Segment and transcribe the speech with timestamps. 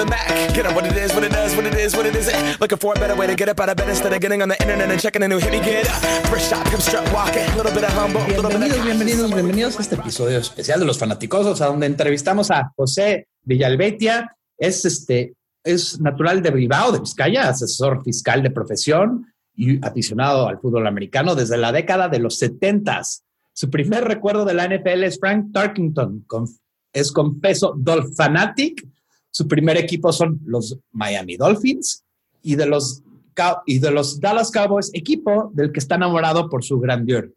[0.00, 0.54] of the Mac.
[0.54, 2.60] Get up what it is, what it does, what it is, what it isn't.
[2.60, 4.48] Looking for a better way to get up out of bed instead of getting on
[4.48, 6.02] the internet and checking a new hit me get up.
[6.28, 7.46] First shot, come walking.
[7.56, 10.98] Little bit of humble, little bit of bienvenidos, bienvenidos a este episodio especial de Los
[10.98, 14.36] Fanaticosos, a donde entrevistamos a José Villalbetia.
[14.58, 20.58] Es, este, es natural de Bilbao, de Vizcaya, asesor fiscal de profesión y aficionado al
[20.58, 23.02] fútbol americano desde la década de los 70.
[23.52, 26.46] Su primer recuerdo de la NFL es Frank Tarkington, con,
[26.92, 28.86] es con peso Dolphanatic.
[29.36, 32.02] Su primer equipo son los Miami Dolphins
[32.40, 33.02] y de los,
[33.66, 37.34] y de los Dallas Cowboys, equipo del que está enamorado por su grandeur.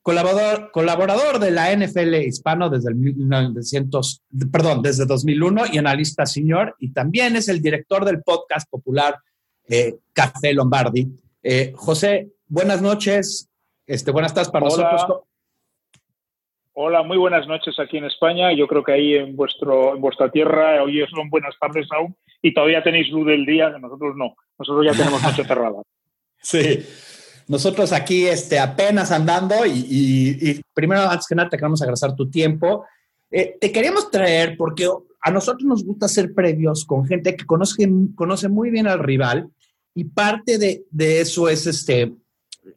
[0.00, 6.76] Colaborador, colaborador de la NFL hispano desde el 1900, perdón, desde 2001 y analista senior
[6.78, 9.18] y también es el director del podcast popular
[9.66, 11.18] eh, Café Lombardi.
[11.42, 13.48] Eh, José, buenas noches.
[13.88, 14.92] Este, buenas tardes para Hola.
[14.92, 15.22] nosotros.
[16.76, 18.52] Hola, muy buenas noches aquí en España.
[18.52, 22.52] Yo creo que ahí en vuestro en vuestra tierra hoy son buenas tardes aún y
[22.52, 24.34] todavía tenéis luz del día, nosotros no.
[24.58, 25.82] Nosotros ya tenemos noche cerrada.
[26.42, 26.80] Sí.
[27.46, 32.14] Nosotros aquí este, apenas andando y, y- y primero, antes que nada, te queremos agradecer
[32.16, 32.84] tu tiempo.
[33.30, 34.88] Eh, te queríamos traer porque
[35.20, 39.48] a nosotros nos gusta hacer previos con gente que conoce, conoce muy bien al rival
[39.94, 42.12] y parte de, de eso es, este,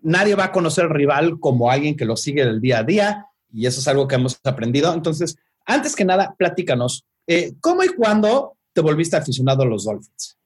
[0.02, 3.26] nadie va a conocer al rival como alguien que lo sigue del día a día
[3.52, 4.94] y eso es algo que hemos aprendido.
[4.94, 10.38] Entonces, antes que nada, platícanos, eh, ¿cómo y cuándo te volviste aficionado a los Dolphins?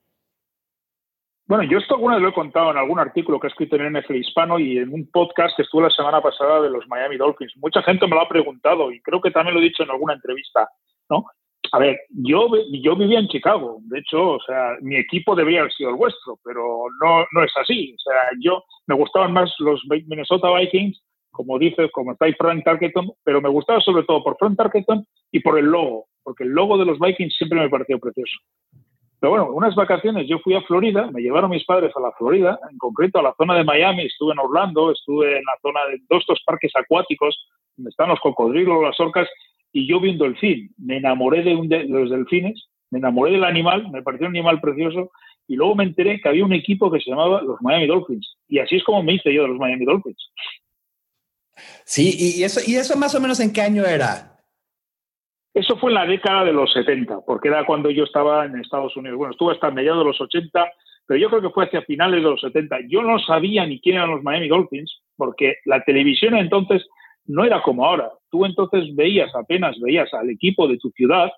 [1.46, 3.92] Bueno, yo esto alguna vez lo he contado en algún artículo que he escrito en
[3.92, 7.52] NFL Hispano y en un podcast que estuve la semana pasada de los Miami Dolphins.
[7.56, 10.14] Mucha gente me lo ha preguntado y creo que también lo he dicho en alguna
[10.14, 10.68] entrevista,
[11.10, 11.26] ¿no?
[11.72, 12.48] A ver, yo,
[12.82, 16.38] yo vivía en Chicago, de hecho, o sea, mi equipo debería haber sido el vuestro,
[16.44, 17.94] pero no, no es así.
[17.94, 22.62] O sea, yo me gustaban más los Minnesota Vikings, como dices, como está ahí Frank
[22.64, 26.50] Tarkenton, pero me gustaba sobre todo por Frank Tarkenton y por el logo, porque el
[26.50, 28.38] logo de los Vikings siempre me pareció precioso.
[29.18, 32.58] Pero bueno, unas vacaciones yo fui a Florida, me llevaron mis padres a la Florida,
[32.70, 36.00] en concreto a la zona de Miami, estuve en Orlando, estuve en la zona de
[36.10, 37.38] dos estos parques acuáticos,
[37.76, 39.28] donde están los cocodrilos, las orcas,
[39.72, 40.70] y yo vi un delfín.
[40.76, 44.60] Me enamoré de, un de los delfines, me enamoré del animal, me pareció un animal
[44.60, 45.12] precioso,
[45.46, 48.36] y luego me enteré que había un equipo que se llamaba los Miami Dolphins.
[48.48, 50.32] Y así es como me hice yo de los Miami Dolphins.
[51.84, 54.32] Sí, y eso, y eso más o menos en qué año era.
[55.54, 58.96] Eso fue en la década de los 70, porque era cuando yo estaba en Estados
[58.96, 59.18] Unidos.
[59.18, 60.72] Bueno, estuve hasta mediados de los 80,
[61.06, 62.78] pero yo creo que fue hacia finales de los 70.
[62.88, 66.86] Yo no sabía ni quién eran los Miami Dolphins, porque la televisión entonces
[67.26, 68.10] no era como ahora.
[68.30, 71.30] Tú entonces veías, apenas veías al equipo de tu ciudad,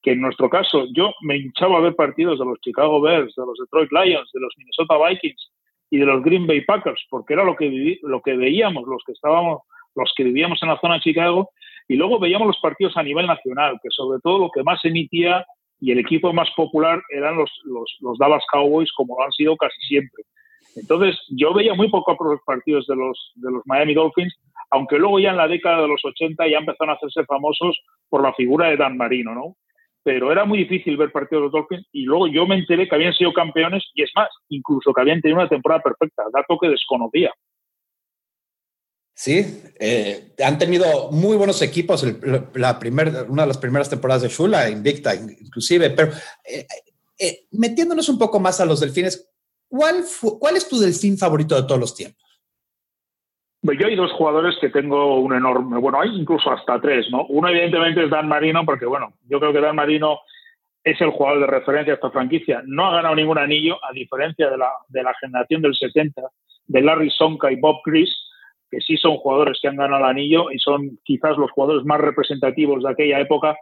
[0.00, 3.44] que en nuestro caso yo me hinchaba a ver partidos de los Chicago Bears, de
[3.44, 5.50] los Detroit Lions, de los Minnesota Vikings
[5.90, 9.02] y de los Green Bay Packers, porque era lo que, viví, lo que veíamos los
[9.04, 9.60] que estábamos,
[9.94, 11.50] los que vivíamos en la zona de Chicago,
[11.88, 15.46] y luego veíamos los partidos a nivel nacional, que sobre todo lo que más emitía
[15.80, 19.56] y el equipo más popular eran los, los, los Dallas Cowboys, como lo han sido
[19.56, 20.24] casi siempre.
[20.74, 24.36] Entonces, yo veía muy poco los partidos de los, de los Miami Dolphins,
[24.70, 28.22] aunque luego ya en la década de los 80 ya empezaron a hacerse famosos por
[28.22, 29.56] la figura de Dan Marino, ¿no?
[30.06, 32.94] Pero era muy difícil ver partidos de los Dolphins y luego yo me enteré que
[32.94, 36.68] habían sido campeones y es más, incluso que habían tenido una temporada perfecta, dato que
[36.68, 37.32] desconocía.
[39.12, 42.06] Sí, eh, han tenido muy buenos equipos.
[42.54, 46.12] La primer, una de las primeras temporadas de Shula, invicta inclusive, pero
[46.44, 46.64] eh,
[47.18, 49.28] eh, metiéndonos un poco más a los delfines,
[49.66, 50.04] ¿cuál,
[50.38, 52.25] ¿cuál es tu delfín favorito de todos los tiempos?
[53.62, 57.26] Yo hay dos jugadores que tengo un enorme, bueno, hay incluso hasta tres, ¿no?
[57.26, 60.20] Uno evidentemente es Dan Marino, porque bueno, yo creo que Dan Marino
[60.84, 62.62] es el jugador de referencia de esta franquicia.
[62.64, 66.22] No ha ganado ningún anillo, a diferencia de la, de la generación del 70,
[66.68, 68.08] de Larry Sonka y Bob Chris,
[68.70, 72.00] que sí son jugadores que han ganado el anillo y son quizás los jugadores más
[72.00, 73.56] representativos de aquella época,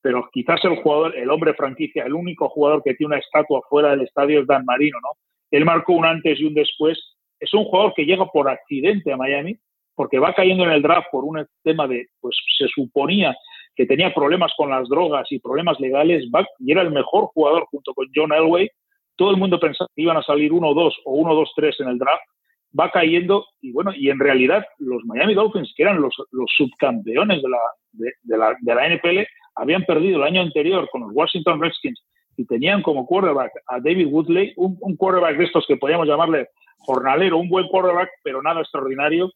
[0.00, 3.90] pero quizás el jugador, el hombre franquicia, el único jugador que tiene una estatua fuera
[3.90, 5.10] del estadio es Dan Marino, ¿no?
[5.50, 6.98] Él marcó un antes y un después.
[7.40, 9.56] Es un jugador que llega por accidente a Miami,
[9.94, 13.34] porque va cayendo en el draft por un tema de, pues se suponía
[13.74, 17.66] que tenía problemas con las drogas y problemas legales, va, y era el mejor jugador
[17.70, 18.68] junto con John Elway.
[19.16, 21.88] Todo el mundo pensaba que iban a salir uno, dos o uno, dos, tres en
[21.88, 22.22] el draft
[22.78, 26.14] va cayendo y bueno, y en realidad los Miami Dolphins, que eran los,
[26.56, 27.58] subcampeones de la,
[27.92, 29.26] de, la, de la NPL,
[29.56, 32.00] habían perdido el año anterior con los Washington Redskins
[32.36, 36.48] y tenían como quarterback a David Woodley, un, quarterback de estos que podríamos llamarle
[36.78, 39.30] jornalero, un buen quarterback, pero nada extraordinario.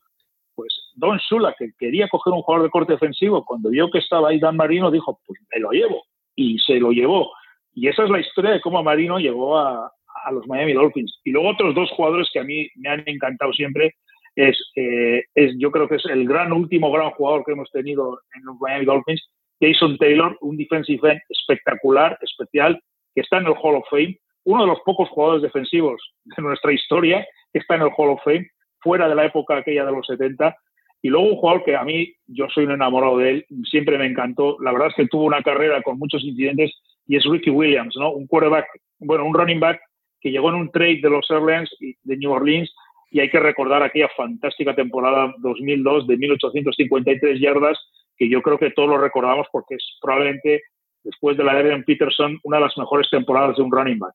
[0.54, 4.28] Pues Don Shula, que quería coger un jugador de corte defensivo, cuando vio que estaba
[4.28, 6.04] ahí Dan Marino, dijo, pues me lo llevo.
[6.36, 7.30] Y se lo llevó.
[7.74, 9.92] Y esa es la historia de cómo Marino llegó a,
[10.24, 11.20] a los Miami Dolphins.
[11.24, 13.94] Y luego otros dos jugadores que a mí me han encantado siempre
[14.36, 18.20] es, eh, es yo creo que es el gran último gran jugador que hemos tenido
[18.34, 19.28] en los Miami Dolphins,
[19.60, 22.80] Jason Taylor, un defensive end espectacular, especial,
[23.14, 26.72] que está en el Hall of Fame, uno de los pocos jugadores defensivos de nuestra
[26.72, 28.48] historia que está en el Hall of Fame,
[28.80, 30.54] fuera de la época aquella de los 70.
[31.02, 34.06] Y luego un jugador que a mí, yo soy un enamorado de él, siempre me
[34.06, 34.56] encantó.
[34.60, 36.72] La verdad es que tuvo una carrera con muchos incidentes
[37.06, 38.10] y es Ricky Williams, ¿no?
[38.12, 38.66] Un quarterback,
[38.98, 39.80] bueno, un running back
[40.20, 42.74] que llegó en un trade de los Airlines de New Orleans
[43.10, 47.78] y hay que recordar aquella fantástica temporada 2002 de 1853 yardas
[48.16, 50.62] que yo creo que todos lo recordamos porque es probablemente
[51.02, 54.14] después de la de Peterson una de las mejores temporadas de un running back.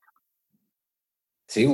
[1.46, 1.66] Sí,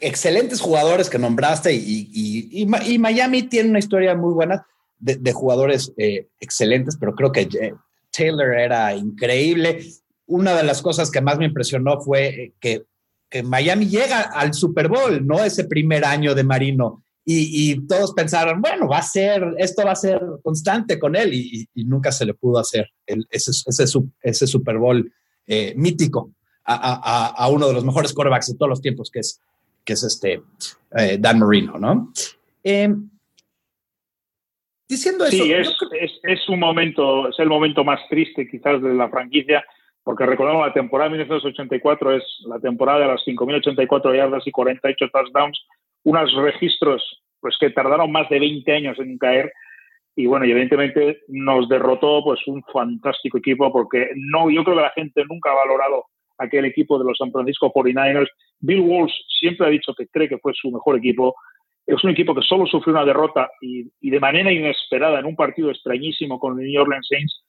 [0.00, 4.66] excelentes jugadores que nombraste y, Miami tiene una historia muy buena
[4.98, 7.74] de, jugadores eh, excelentes, pero creo que eh,
[8.10, 9.84] Taylor era increíble.
[10.26, 12.82] Una de las cosas que más me impresionó fue eh, que,
[13.30, 15.42] que Miami llega al Super Bowl, ¿no?
[15.42, 17.02] Ese primer año de Marino.
[17.24, 21.68] Y, todos pensaron, bueno, va a ser, esto va a ser constante con él y,
[21.84, 25.12] nunca se le pudo hacer ese, ese, ese, Super Bowl
[25.76, 26.32] mítico
[26.64, 29.40] a, uno de los mejores quarterbacks de todos los tiempos, que es,
[29.84, 30.42] que es este
[30.96, 32.12] eh, Dan Marino, ¿no?
[32.62, 33.10] Em,
[34.88, 35.36] diciendo eso.
[35.36, 35.68] Sí, es,
[36.22, 39.64] es, un momento, es el momento más triste quizás de la franquicia,
[40.04, 45.08] porque recordamos la temporada de 1984 es la temporada de las 5.084 yardas y 48
[45.12, 45.66] touchdowns,
[46.04, 49.52] unos registros pues que tardaron más de 20 años en caer
[50.14, 54.90] y bueno, evidentemente nos derrotó pues un fantástico equipo porque no, yo creo que la
[54.90, 56.04] gente nunca ha valorado
[56.38, 58.28] aquel equipo de los San Francisco 49ers.
[58.60, 61.34] Bill Walsh siempre ha dicho que cree que fue su mejor equipo.
[61.86, 65.70] Es un equipo que solo sufrió una derrota y, de manera inesperada en un partido
[65.70, 67.44] extrañísimo con el New Orleans Saints.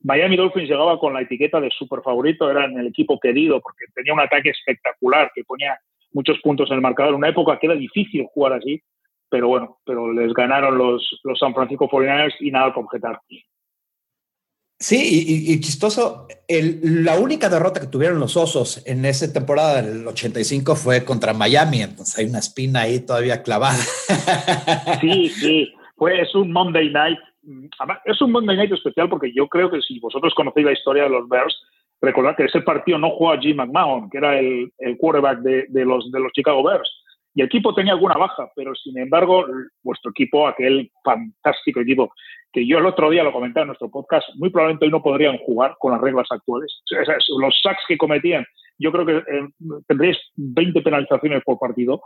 [0.00, 4.14] Miami Dolphins llegaba con la etiqueta de super favorito, era el equipo querido porque tenía
[4.14, 5.78] un ataque espectacular que ponía
[6.12, 7.14] muchos puntos en el marcador.
[7.14, 8.82] Una época que era difícil jugar así,
[9.28, 13.20] pero bueno, pero les ganaron los, los San Francisco 49ers y nada que objetar.
[14.82, 20.74] Sí, y, chistoso, la única derrota que tuvieron los Osos en esa temporada del 85
[20.74, 23.78] fue contra Miami, entonces hay una espina ahí todavía clavada.
[25.00, 27.18] Sí, sí, fue, es un Monday Night,
[28.04, 31.10] es un Monday Night especial porque yo creo que si vosotros conocéis la historia de
[31.10, 31.56] los Bears,
[32.02, 35.84] recordad que ese partido no jugó a Jim McMahon, que era el, quarterback de, de,
[35.84, 36.90] los, de los Chicago Bears.
[37.34, 39.46] Y el equipo tenía alguna baja, pero sin embargo,
[39.82, 42.12] vuestro equipo, aquel fantástico equipo
[42.52, 45.38] que yo el otro día lo comenté en nuestro podcast, muy probablemente hoy no podrían
[45.38, 46.82] jugar con las reglas actuales.
[47.40, 48.44] Los sacks que cometían,
[48.78, 49.48] yo creo que eh,
[49.88, 52.02] tendréis 20 penalizaciones por partido.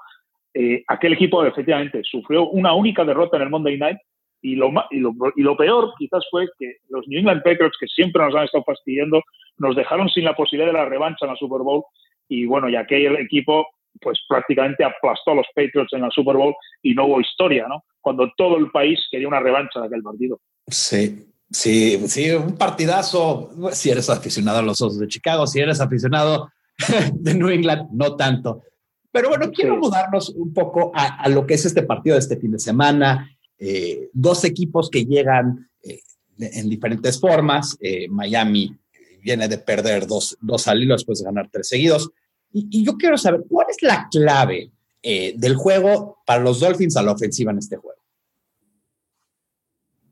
[0.55, 3.99] Eh, aquel equipo efectivamente sufrió una única derrota en el Monday Night
[4.43, 7.87] y lo, y lo, y lo peor quizás fue que los New England Patriots, que
[7.87, 9.23] siempre nos han estado fastidiando,
[9.59, 11.85] nos dejaron sin la posibilidad de la revancha en la Super Bowl
[12.29, 13.67] y bueno, y aquel equipo
[14.01, 17.85] pues prácticamente aplastó a los Patriots en la Super Bowl y no hubo historia, ¿no?
[18.01, 20.41] Cuando todo el país quería una revancha de aquel partido.
[20.67, 23.51] Sí, sí, sí, un partidazo.
[23.73, 26.51] Si eres aficionado a los Osos de Chicago, si eres aficionado
[27.15, 28.63] de New England, no tanto.
[29.11, 32.53] Pero bueno, quiero mudarnos un poco a, lo que es este partido de este fin
[32.53, 33.31] de semana.
[33.59, 36.01] Eh, dos equipos que llegan eh,
[36.39, 37.77] en diferentes formas.
[37.81, 38.77] Eh, Miami
[39.23, 42.11] viene de perder dos, dos al hilo después de ganar tres seguidos.
[42.53, 44.71] Y, yo quiero saber, ¿cuál es la clave
[45.03, 48.01] eh, del juego para los Dolphins a la ofensiva en este juego?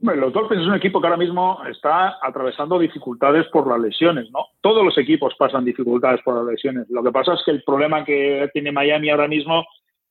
[0.00, 4.30] Bueno, los Dolphins es un equipo que ahora mismo está atravesando dificultades por las lesiones,
[4.30, 4.49] ¿no?
[4.61, 6.90] Todos los equipos pasan dificultades por las lesiones.
[6.90, 9.64] Lo que pasa es que el problema que tiene Miami ahora mismo,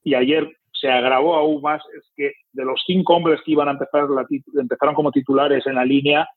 [0.04, 3.72] y ayer se agravó aún más, es que de los cinco hombres que iban a
[3.72, 4.26] empezar, la,
[4.60, 6.28] empezaron como titulares en la línea,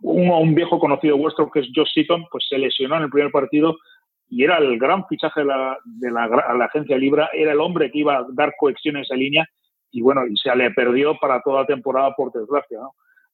[0.00, 3.76] un, viejo conocido vuestro que es Josh Seaton, pues se lesionó en el primer partido
[4.30, 7.98] y era el gran fichaje de la, de la, agencia Libra, era el hombre que
[7.98, 9.46] iba a dar cohesión en esa línea
[9.90, 12.78] y bueno, y se le perdió para toda la temporada por desgracia.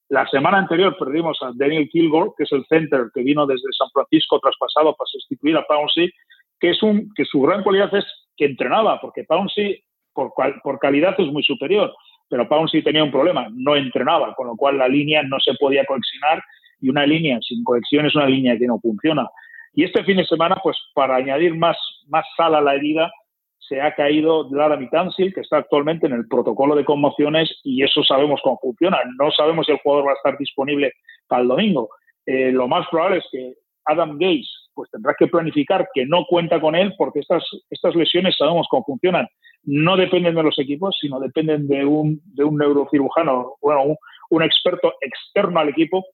[0.08, 3.88] La semana anterior perdimos a Daniel Kilgore, que es el center que vino desde San
[3.92, 6.10] Francisco traspasado para sustituir a Pouncy,
[6.58, 8.04] que, es un, que su gran cualidad es
[8.36, 9.80] que entrenaba, porque Pouncy
[10.18, 10.32] por,
[10.62, 11.94] por calidad es muy superior,
[12.28, 15.84] pero Pouncy tenía un problema, no entrenaba, con lo cual la línea no se podía
[15.84, 16.42] coexionar
[16.80, 19.28] y una línea sin cohesión es una línea que no funciona.
[19.74, 21.76] Y este fin de semana, pues para añadir más,
[22.08, 23.12] más sal a la herida,
[23.58, 28.02] se ha caído Lara Tansil, que está actualmente en el protocolo de conmociones y eso
[28.02, 28.98] sabemos cómo funciona.
[29.20, 30.92] No sabemos si el jugador va a estar disponible
[31.28, 31.90] para el domingo.
[32.26, 36.60] Eh, lo más probable es que Adam Gates pues tendrá que planificar que no cuenta
[36.60, 39.26] con él porque estas, estas lesiones sabemos cómo funcionan.
[39.64, 43.96] No dependen de los equipos, sino dependen de un, de un neurocirujano, bueno,
[44.30, 46.04] un, experto externo al equipo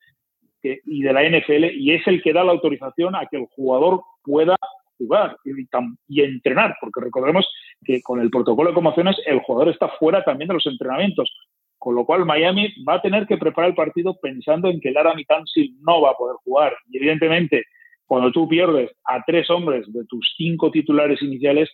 [0.62, 4.02] y de la NFL y es el que da la autorización a que el jugador
[4.22, 4.56] pueda
[4.96, 5.36] jugar
[6.08, 7.48] y, entrenar, porque recordemos
[7.84, 11.30] que con el protocolo de conmociones el jugador está fuera también de los entrenamientos,
[11.78, 15.14] con lo cual Miami va a tener que preparar el partido pensando en que Lara
[15.14, 16.74] Mitansil no va a poder jugar.
[16.90, 17.64] Y evidentemente,
[18.06, 21.70] Cuando tú pierdes a tres hombres de tus cinco titulares iniciales,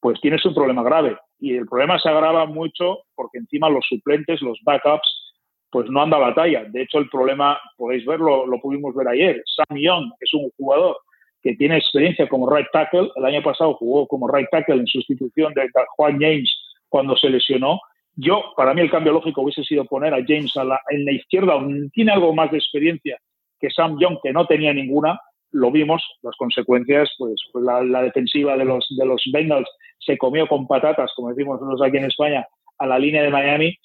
[0.00, 1.16] pues tienes un problema grave.
[1.38, 5.34] Y el problema se agrava mucho porque encima los suplentes, los backups,
[5.70, 6.64] pues no anda la talla.
[6.64, 9.42] De hecho, el problema, podéis verlo, lo pudimos ver ayer.
[9.44, 10.96] Sam Young es un jugador
[11.42, 13.10] que tiene experiencia como right tackle.
[13.14, 16.50] El año pasado jugó como right tackle en sustitución de Juan James
[16.88, 17.80] cuando se lesionó.
[18.14, 20.52] Yo, para mí, el cambio lógico hubiese sido poner a James
[20.90, 21.54] en la izquierda,
[21.92, 23.18] tiene algo más de experiencia
[23.60, 25.20] que Sam Young, que no tenía ninguna.
[25.52, 30.66] Lo vimos, las consecuencias, pues, la, defensiva de los, de los Bengals se comió con
[30.66, 32.46] patatas, como decimos nosotros aquí en España,
[32.78, 33.76] a la línea de Miami.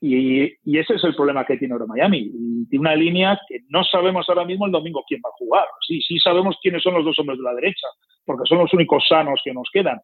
[0.00, 2.28] Y, y, ese es el problema que tiene ahora Miami.
[2.68, 5.64] tiene una línea que no sabemos ahora mismo el domingo quién va a jugar.
[5.86, 7.86] Sí, sí sabemos quiénes son los dos hombres de la derecha,
[8.24, 10.00] porque son los únicos sanos que nos quedan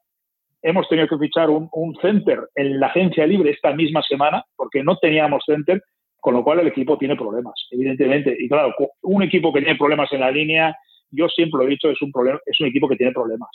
[0.62, 1.68] hemos tenido que fichar un,
[2.00, 5.82] center en la agencia libre esta misma semana porque no teníamos center,
[6.20, 8.36] con lo cual el equipo tiene problemas, evidentemente.
[8.38, 10.76] Y claro, un equipo que tiene problemas en la línea,
[11.10, 13.48] yo siempre lo he dicho, es un, problema, es un equipo que tiene problemas.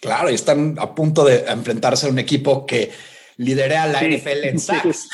[0.00, 2.90] Claro, y están a punto de enfrentarse a un equipo que
[3.36, 5.08] lidera la NFL en sacks.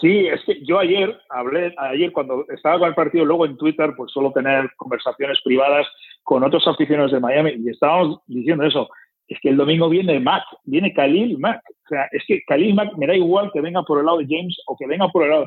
[0.00, 3.92] Sí, es que yo ayer hablé, ayer cuando estaba con el partido, luego en Twitter,
[3.96, 5.86] pues suelo tener conversaciones privadas
[6.24, 8.88] con otros aficionados de Miami y estábamos diciendo eso
[9.32, 11.62] es que el domingo viene Mac, viene Khalil Mac.
[11.68, 14.26] O sea, es que Khalil Mac me da igual que venga por el lado de
[14.28, 15.46] James o que venga por el lado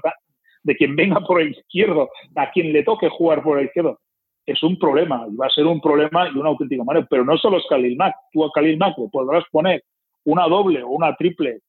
[0.64, 4.00] de quien venga por el izquierdo, a quien le toque jugar por el izquierdo.
[4.46, 7.08] Es un problema, va a ser un problema y un auténtico manera.
[7.10, 8.16] Pero no solo es Khalil Mac.
[8.32, 9.84] Tú a Khalil Mac le podrás poner
[10.24, 11.60] una doble o una triple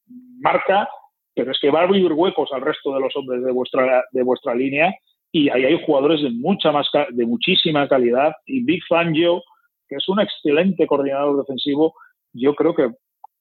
[0.40, 0.88] marca,
[1.34, 4.22] pero es que va a abrir huecos al resto de los hombres de vuestra, de
[4.22, 4.94] vuestra línea
[5.32, 9.42] y ahí hay jugadores de mucha más de muchísima calidad y Big Fangio
[9.88, 11.94] que es un excelente coordinador defensivo,
[12.32, 12.90] yo creo que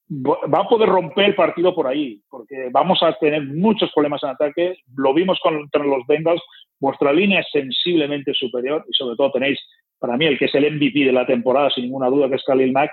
[0.08, 4.30] va a poder romper el partido por ahí, porque vamos a tener muchos problemas en
[4.30, 4.76] ataque.
[4.94, 6.42] Lo vimos contra los Bengals.
[6.78, 9.58] Vuestra línea es sensiblemente superior y sobre todo tenéis,
[9.98, 12.44] para mí, el que es el MVP de la temporada, sin ninguna duda, que es
[12.44, 12.90] Khalil Mack,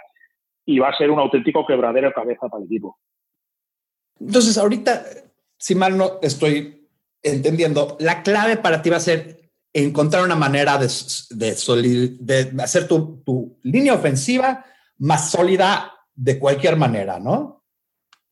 [0.66, 2.98] y va a ser un auténtico quebradero de cabeza para el equipo.
[4.20, 5.04] Entonces, ahorita,
[5.58, 6.88] si mal no estoy
[7.22, 10.88] entendiendo, la clave para ti va a ser encontrar una manera de,
[11.32, 14.66] de, hacer tu, línea ofensiva
[15.00, 17.64] más sólida de cualquier manera, ¿no?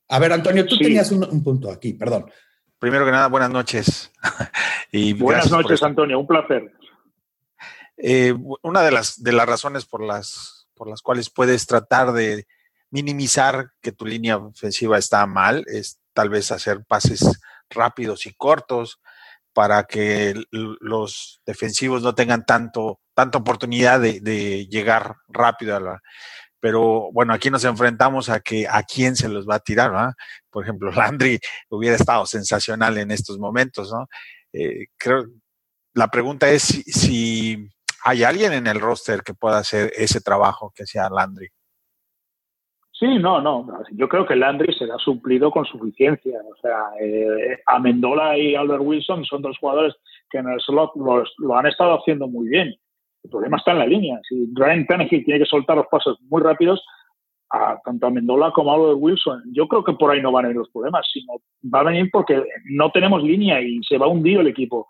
[0.09, 2.29] A ver, Antonio, tú tenías un, punto aquí, perdón.
[2.79, 4.11] Primero que nada, buenas noches.
[4.91, 6.73] y buenas noches, Antonio, un placer.
[7.97, 8.33] Eh,
[8.63, 12.47] una de las, de las razones por las, por las cuales puedes tratar de
[12.89, 18.99] minimizar que tu línea ofensiva está mal es tal vez hacer pases rápidos y cortos,
[19.53, 26.01] para que los defensivos no tengan tanto, tanta oportunidad de, llegar rápido a la,
[26.61, 30.13] pero bueno, aquí nos enfrentamos a que a quién se los va a tirar, ¿no?
[30.49, 31.39] Por ejemplo, Landry
[31.69, 34.07] hubiera estado sensacional en estos momentos, ¿no?
[34.53, 35.25] Eh, creo,
[35.93, 37.67] la pregunta es si,
[38.03, 41.49] hay alguien en el roster que pueda hacer ese trabajo que sea Landry.
[42.91, 43.67] Sí, no, no.
[43.93, 46.39] Yo creo que Landry será suplido con suficiencia.
[46.51, 49.95] O sea, eh, Amendola y Albert Wilson son dos jugadores
[50.29, 52.75] que en el slot lo han estado haciendo muy bien.
[53.23, 54.19] El problema está en la línea.
[54.27, 56.83] Si Ryan Tannehill tiene que soltar los pasos muy rápidos,
[57.51, 60.49] a, tanto Amendola como a Albert Wilson, yo creo que por ahí no van a
[60.49, 61.33] ir los problemas, sino
[61.73, 64.87] va a venir porque no tenemos línea y se va a hundir el equipo.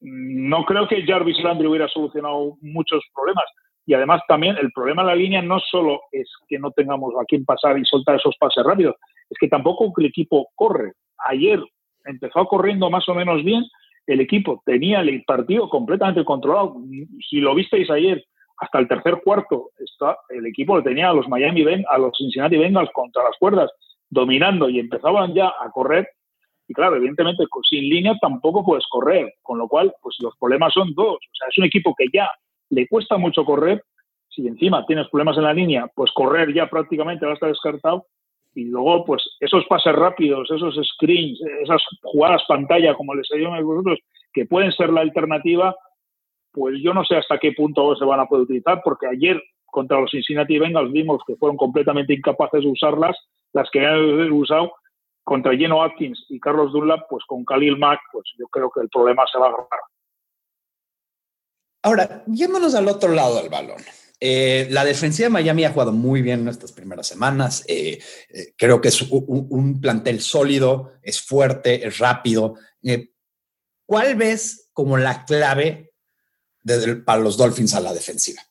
[0.00, 3.46] No creo que Jarvis Landry hubiera solucionado muchos problemas
[3.88, 7.24] y además también el problema en la línea no solo es que no tengamos a
[7.24, 8.94] quién pasar y soltar esos pases rápidos,
[9.30, 10.92] es que tampoco el equipo corre.
[11.26, 11.58] Ayer
[12.04, 13.64] empezó corriendo más o menos bien,
[14.08, 16.76] el equipo tenía el partido completamente controlado.
[17.28, 18.24] Si lo visteis ayer,
[18.56, 19.70] hasta el tercer cuarto,
[20.30, 23.70] el equipo lo tenía a los Miami a los Cincinnati Bengals contra las cuerdas,
[24.08, 26.08] dominando y empezaban ya a correr.
[26.66, 30.94] Y claro, evidentemente sin línea tampoco puedes correr, con lo cual, pues los problemas son
[30.94, 31.18] dos.
[31.48, 32.30] Es un equipo que ya
[32.70, 33.84] le cuesta mucho correr.
[34.30, 38.06] Si encima tienes problemas en la línea, pues correr ya prácticamente va a estar descartado.
[38.54, 43.52] Y luego, pues esos pases rápidos, esos screens, esas jugadas pantalla, como les he dicho
[43.52, 43.98] a vosotros,
[44.32, 45.76] que pueden ser la alternativa,
[46.52, 50.00] pues yo no sé hasta qué punto se van a poder utilizar, porque ayer contra
[50.00, 53.16] los Cincinnati Bengals vimos que fueron completamente incapaces de usarlas,
[53.52, 54.72] las que han usado
[55.22, 58.88] contra Geno Atkins y Carlos Dunlap, pues con Khalil Mack, pues yo creo que el
[58.88, 59.80] problema se va a agravar.
[61.82, 63.76] Ahora, yéndonos al otro lado del balón.
[64.20, 67.64] Eh, la defensiva de Miami ha jugado muy bien en estas primeras semanas.
[67.68, 67.98] Eh,
[68.30, 72.54] eh, creo que es un, plantel sólido, es fuerte, es rápido.
[73.86, 75.92] ¿Cuál ves como la clave
[77.04, 78.42] para los Dolphins a la defensiva?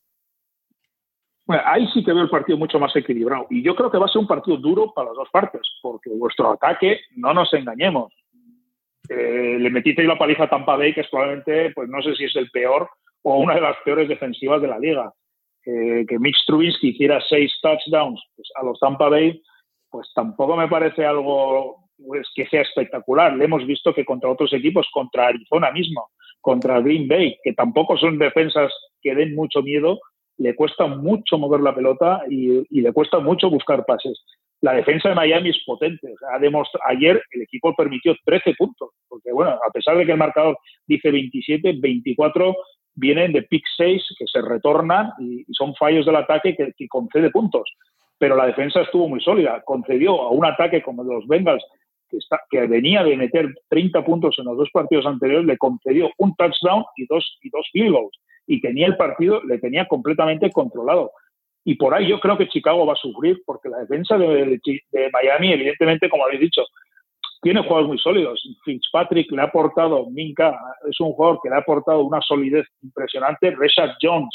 [1.46, 3.48] Bueno, ahí sí que veo el partido mucho más equilibrado.
[3.50, 6.10] Y yo creo que va a ser un partido duro para las dos partes, porque
[6.10, 8.14] vuestro ataque, no nos engañemos,
[9.10, 12.36] le metisteis la paliza a Tampa Bay, que es probablemente, pues no sé si es
[12.36, 12.90] el peor
[13.22, 15.14] o una de las peores defensivas de la liga.
[16.08, 19.42] Que Mitch Trubinsky hiciera seis touchdowns pues, a los Tampa Bay,
[19.90, 23.36] pues tampoco me parece algo pues, que sea espectacular.
[23.36, 26.10] Le hemos visto que contra otros equipos, contra Arizona mismo,
[26.40, 28.72] contra Green Bay, que tampoco son defensas
[29.02, 30.00] que den mucho miedo,
[30.38, 34.24] le cuesta mucho mover la pelota y, le cuesta mucho buscar pases.
[34.62, 36.14] La defensa de Miami es potente.
[36.88, 40.58] ayer el equipo permitió 13 puntos, porque bueno, a pesar de que el marcador
[40.88, 42.56] dice 27, 24
[42.98, 47.72] vienen de pick 6 que se retornan y, son fallos del ataque que, concede puntos
[48.20, 49.62] pero la defensa estuvo muy sólida.
[49.64, 51.64] Concedió a un ataque como de los Bengals,
[52.10, 56.10] que, está, que venía de meter 30 puntos en los dos partidos anteriores, le concedió
[56.18, 58.18] un touchdown y dos, y dos field goals.
[58.48, 61.12] Y tenía el partido, le tenía completamente controlado.
[61.64, 64.60] Y por ahí yo creo que Chicago va a sufrir, porque la defensa de,
[65.12, 66.64] Miami, evidentemente, como habéis dicho,
[67.42, 68.42] tiene jugadores muy sólidos.
[68.64, 70.58] Fitzpatrick le ha aportado, Minka
[70.90, 73.56] es un jugador que le ha aportado una solidez impresionante.
[73.56, 74.30] Richard Jones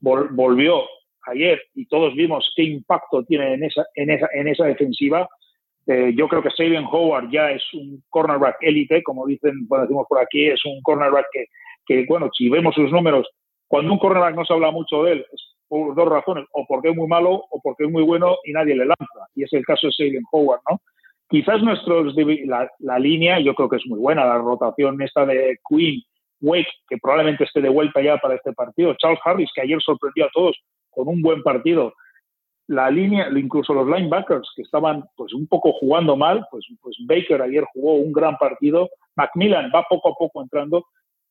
[0.00, 0.82] volvió
[1.26, 5.28] ayer y todos vimos qué impacto tiene en esa, en esa, en esa defensiva.
[5.86, 10.06] Eh, yo creo que Sabian Howard ya es un cornerback élite, como dicen, bueno, decimos
[10.08, 11.44] por aquí, es un cornerback que,
[11.86, 13.28] que, bueno, si vemos sus números,
[13.68, 16.90] cuando un cornerback no se habla mucho de él, es por dos razones, o porque
[16.90, 19.28] es muy malo o porque es muy bueno y nadie le lanza.
[19.34, 20.80] Y es el caso de Sabian Howard, ¿no?
[21.28, 22.14] Quizás nuestros,
[22.44, 26.02] la, la línea, yo creo que es muy buena, la rotación esta de Queen,
[26.40, 30.26] Wake, que probablemente esté de vuelta ya para este partido, Charles Harris, que ayer sorprendió
[30.26, 30.56] a todos
[30.90, 31.94] con un buen partido.
[32.66, 37.42] La línea, incluso los linebackers que estaban pues un poco jugando mal, pues, pues Baker
[37.42, 40.86] ayer jugó un gran partido, Macmillan va poco a poco entrando.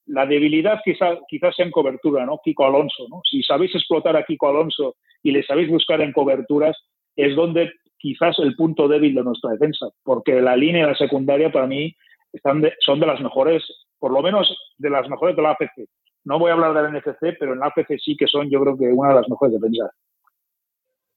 [0.06, 2.40] La debilidad quizás quizás sea en cobertura, ¿no?
[2.44, 3.22] Kiko Alonso, ¿no?
[3.24, 6.78] Si sabéis explotar a Kiko Alonso y le sabéis buscar en coberturas,
[7.16, 7.72] es donde
[8.04, 11.96] quizás el punto débil de nuestra defensa, porque la línea y la secundaria para mí
[12.34, 13.64] están son de las mejores,
[13.98, 15.88] por lo menos de las mejores de la AFC.
[16.26, 18.78] No voy a hablar del NFC, pero en la AFC sí que son, yo creo
[18.78, 19.90] que una de las mejores defensas.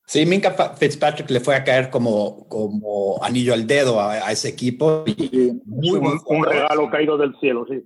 [0.06, 5.04] Sí, Minka Fitzpatrick le fue a caer como, como anillo al dedo a, ese equipo.
[5.64, 7.84] muy, un, regalo caído del cielo, sí.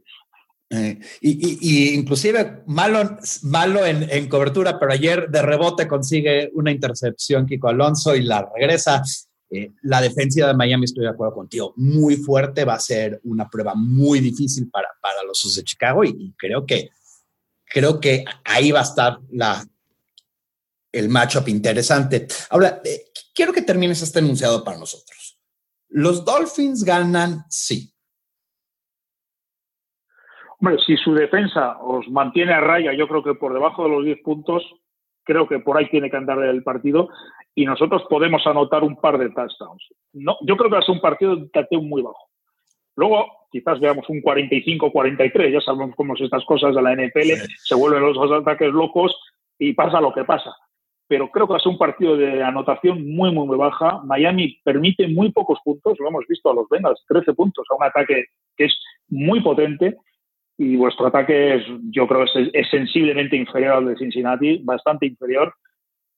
[0.73, 7.69] Eh, y, inclusive malo, malo en, cobertura, pero ayer de rebote consigue una intercepción Kiko
[7.69, 9.03] Alonso y la regresa.
[9.51, 13.51] Eh, la defensiva de Miami, estoy de acuerdo contigo, muy fuerte, va a ser una
[13.51, 16.91] prueba muy difícil para, para los de Chicago y creo que
[17.71, 19.65] creo que ahí va a estar la,
[20.93, 22.27] el matchup interesante.
[22.51, 25.39] Ahora, eh, quiero que termines este enunciado para nosotros.
[25.89, 27.93] Los Dolphins ganan, sí.
[30.61, 34.05] Hombre, si su defensa os mantiene a raya, yo creo que por debajo de los
[34.05, 34.63] 10 puntos,
[35.25, 37.09] creo que por ahí tiene que andar el partido
[37.55, 39.89] y nosotros podemos anotar un par de touchdowns.
[40.13, 42.29] No, yo creo que va a ser un partido de tateo muy bajo.
[42.97, 47.75] Luego, quizás veamos un 45-43, ya sabemos cómo son estas cosas de la NFL, se
[47.75, 49.17] vuelven los dos ataques locos
[49.59, 50.55] y pasa lo que pasa.
[51.09, 54.01] Pero creo que va a ser un partido de anotación muy, muy, muy baja.
[54.05, 57.85] Miami permite muy pocos puntos, lo hemos visto a los Bengals, 13 puntos a un
[57.85, 59.97] ataque que es muy potente
[60.63, 65.55] y vuestro ataque es, yo creo que es, sensiblemente inferior al de Cincinnati, bastante inferior.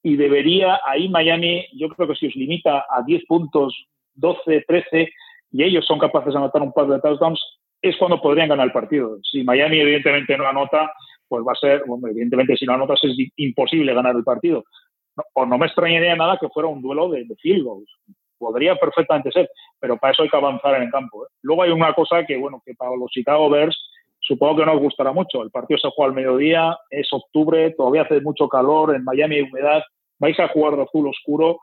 [0.02, 5.09] Y debería, ahí Miami, yo creo que si os limita a 10 puntos, 12, 13,
[5.52, 7.40] y ellos son capaces de anotar un par de touchdowns,
[7.81, 9.16] es cuando podrían ganar el partido.
[9.22, 10.92] Si Miami evidentemente no anota,
[11.28, 14.64] pues va a ser, bueno, evidentemente si no anotas es imposible ganar el partido.
[15.35, 17.90] o no me extrañaría nada que fuera un duelo de, field goals.
[18.38, 21.26] Podría perfectamente ser, pero para eso hay que avanzar en el campo.
[21.26, 21.28] ¿eh?
[21.42, 23.78] Luego hay una cosa que, bueno, que para los Chicago Bears
[24.33, 25.42] supongo que no os gustará mucho.
[25.42, 29.42] El partido se juega al mediodía, es octubre, todavía hace mucho calor, en Miami hay
[29.42, 29.83] humedad,
[30.18, 31.61] vais a jugar de azul oscuro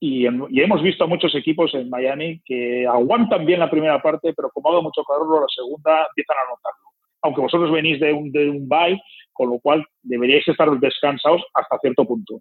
[0.00, 4.50] y, hemos visto a muchos equipos en Miami que aguantan bien la primera parte, pero
[4.50, 6.88] como haga mucho calor, la segunda empiezan a notarlo.
[7.22, 9.00] Aunque vosotros venís de un, de un bye,
[9.32, 12.40] con lo cual deberíais estar descansados hasta cierto punto.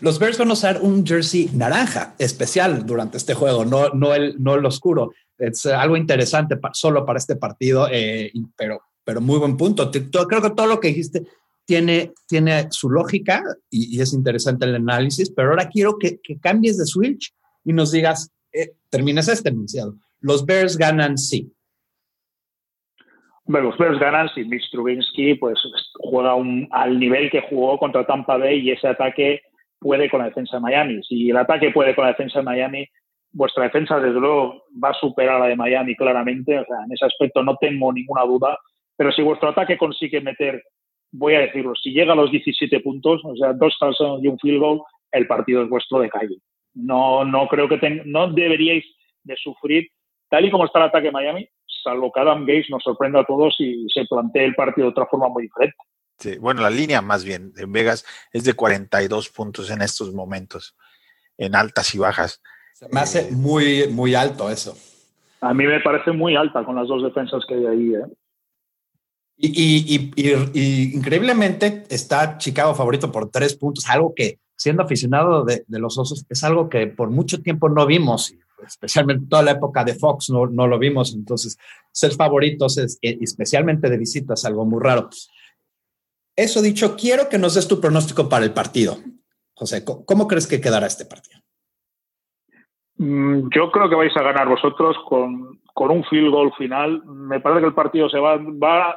[0.00, 4.54] Los Bears van a usar un jersey naranja especial durante este juego, no, el, no
[4.54, 5.12] el oscuro.
[5.38, 9.90] Es algo interesante solo para este partido, eh, pero, pero muy buen punto.
[9.90, 11.26] Creo que todo lo que dijiste
[11.66, 16.86] tiene, tiene su lógica y, es interesante el análisis, pero ahora quiero que, cambies de
[16.86, 19.96] switch y nos digas, eh, termines este enunciado.
[20.20, 21.52] Los Bears ganan sí.
[23.44, 25.58] Bueno, los Bears ganan si Mitch Trubinsky pues,
[25.94, 29.42] juega un, al nivel que jugó contra Tampa Bay y ese ataque
[29.78, 31.02] puede con la defensa de Miami.
[31.04, 32.88] Si el ataque puede con la defensa de Miami,
[33.36, 36.58] vuestra defensa desde luego va a superar a la de Miami claramente.
[36.58, 38.58] O sea, en ese aspecto no tengo ninguna duda.
[38.96, 40.62] Pero si vuestro ataque consigue meter
[41.12, 44.38] voy a decirlo, si llega a los 17 puntos, o sea, dos touchdowns y un
[44.38, 44.80] field goal,
[45.12, 46.36] el partido es vuestro de calle.
[46.74, 48.84] No, no creo que no deberíais
[49.22, 49.88] de sufrir,
[50.28, 51.48] tal y como está el ataque de Miami,
[51.82, 55.06] salvo que Adam Gates nos sorprenda a todos y se plantee el partido de otra
[55.06, 55.76] forma muy diferente.
[56.18, 60.76] Sí, bueno, la línea más bien en Vegas es de 42 puntos en estos momentos,
[61.38, 62.42] en altas y bajas.
[62.76, 64.76] Se me hace muy, muy alto eso.
[65.40, 67.94] A mí me parece muy alta con las dos defensas que hay ahí.
[67.94, 68.04] ¿eh?
[69.38, 75.96] Y, y, increíblemente está Chicago favorito por tres puntos, algo que siendo aficionado de, los
[75.96, 78.34] osos es algo que por mucho tiempo no vimos,
[78.66, 81.56] especialmente toda la época de Fox no, no lo vimos, entonces
[81.92, 85.08] ser favoritos, es, eh, especialmente de visita, es algo muy raro.
[86.36, 88.98] Eso dicho, quiero que nos des tu pronóstico para el partido.
[89.54, 91.45] José, ¿cómo crees que quedará este partido?
[92.98, 97.02] Mm, yo creo que vais a ganar vosotros con, con un field goal final.
[97.04, 98.96] Me parece que el partido se va, va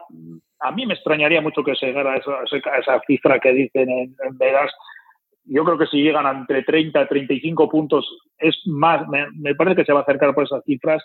[0.60, 2.44] a mí me extrañaría mucho que se llegara esa,
[2.78, 4.72] esa cifra que dicen en, Vegas.
[5.46, 8.06] Yo creo que si llegan entre 30 y 35 puntos,
[8.38, 11.04] es más, me, parece que se va a acercar por esas cifras.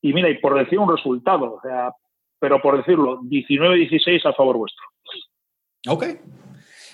[0.00, 1.92] Y mira, y por decir un resultado, o sea,
[2.38, 4.84] pero por decirlo, 19-16 a favor vuestro.
[5.88, 6.04] Ok,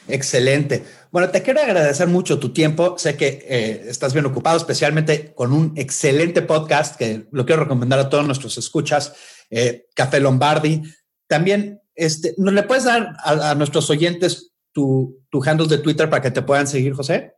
[0.09, 0.83] Excelente.
[1.11, 2.97] Bueno, te quiero agradecer mucho tu tiempo.
[2.99, 7.99] Sé que eh, estás bien ocupado, especialmente con un excelente podcast que lo quiero recomendar
[7.99, 10.83] a todos nuestros escuchas, eh, Café Lombardi.
[11.27, 16.23] También, este, ¿nos le puedes dar a, nuestros oyentes tu, tu handle de Twitter para
[16.23, 17.35] que te puedan seguir, José?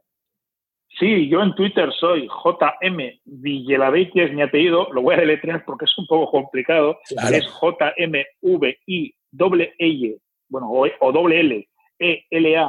[0.99, 4.93] Sí, yo en Twitter soy JM Villalabeitia, es mi apellido.
[4.93, 6.99] Lo voy a deletrear porque es un poco complicado.
[7.09, 11.69] Es JMVI doble L, bueno, o, o doble L
[12.03, 12.67] e-L-A-B-E-I-T-A,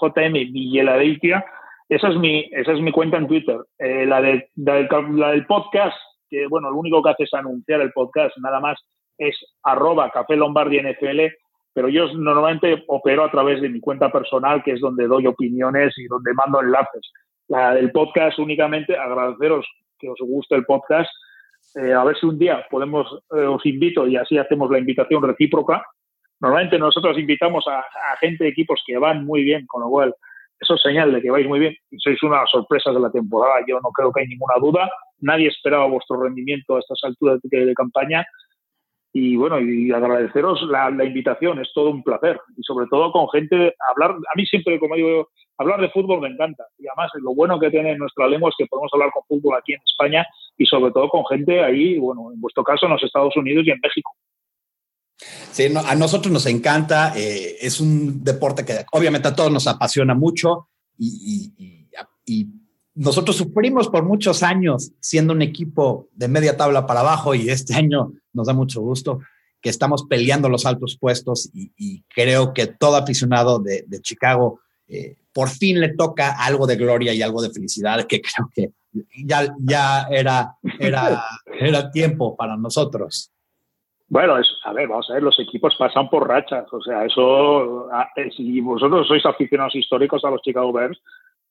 [0.00, 1.44] J-M Villadeitia.
[1.88, 3.58] Esa es mi, esa es mi cuenta en Twitter.
[3.78, 5.96] Eh, la, de, del podcast,
[6.28, 8.78] que bueno, lo único que hace es anunciar el podcast, nada más,
[9.16, 11.20] es arroba Café Lombardi NFL,
[11.72, 15.96] pero yo normalmente opero a través de mi cuenta personal, que es donde doy opiniones
[15.96, 17.12] y donde mando enlaces.
[17.48, 19.64] La del podcast únicamente, agradeceros
[19.98, 21.10] que os guste el podcast.
[21.76, 25.22] Eh, a ver si un día podemos, eh, os invito y así hacemos la invitación
[25.22, 25.84] recíproca
[26.40, 27.82] Normalmente nosotros invitamos a,
[28.20, 30.14] gente de equipos que van muy bien, con lo cual
[30.60, 33.00] eso es señal de que vais muy bien y sois una de las sorpresas de
[33.00, 33.64] la temporada.
[33.66, 34.90] Yo no creo que hay ninguna duda.
[35.20, 38.26] Nadie esperaba vuestro rendimiento a estas alturas de, campaña.
[39.12, 42.38] Y bueno, y agradeceros la, invitación, es todo un placer.
[42.56, 46.28] Y sobre todo con gente, hablar, a mí siempre, como digo, hablar de fútbol me
[46.28, 46.64] encanta.
[46.78, 49.72] Y además, lo bueno que tiene nuestra lengua es que podemos hablar con fútbol aquí
[49.72, 50.26] en España
[50.58, 53.70] y sobre todo con gente ahí, bueno, en vuestro caso en los Estados Unidos y
[53.70, 54.12] en México.
[55.50, 60.14] Sí, a nosotros nos encanta, eh, es un deporte que obviamente a todos nos apasiona
[60.14, 61.52] mucho y,
[62.98, 67.74] nosotros sufrimos por muchos años siendo un equipo de media tabla para abajo y este
[67.82, 69.20] año nos da mucho gusto
[69.60, 75.50] que estamos peleando los altos puestos y, creo que todo aficionado de, Chicago eh, por
[75.50, 78.72] fin le toca algo de gloria y algo de felicidad que creo que
[79.26, 81.22] ya, ya era, era,
[81.60, 83.30] era tiempo para nosotros.
[84.08, 87.88] Bueno, es, a ver, vamos a ver, los equipos pasan por rachas, o sea, eso,
[88.16, 91.00] eh, si vosotros sois aficionados históricos a los Chicago Bears,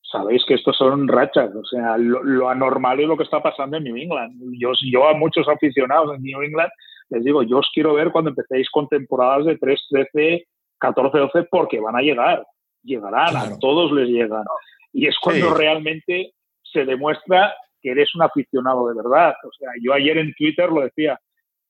[0.01, 3.83] sabéis que estos son rachas, o sea, lo, anormal es lo que está pasando en
[3.83, 4.39] New England.
[4.57, 6.69] Yo, yo a muchos aficionados en New England
[7.09, 10.47] les digo, yo os quiero ver cuando empecéis con temporadas de 3, 13,
[10.79, 12.45] 14, 12, porque van a llegar,
[12.83, 14.43] llegarán, a todos les llegan.
[14.91, 19.35] Y es cuando realmente se demuestra que eres un aficionado de verdad.
[19.43, 21.19] O sea, yo ayer en Twitter lo decía,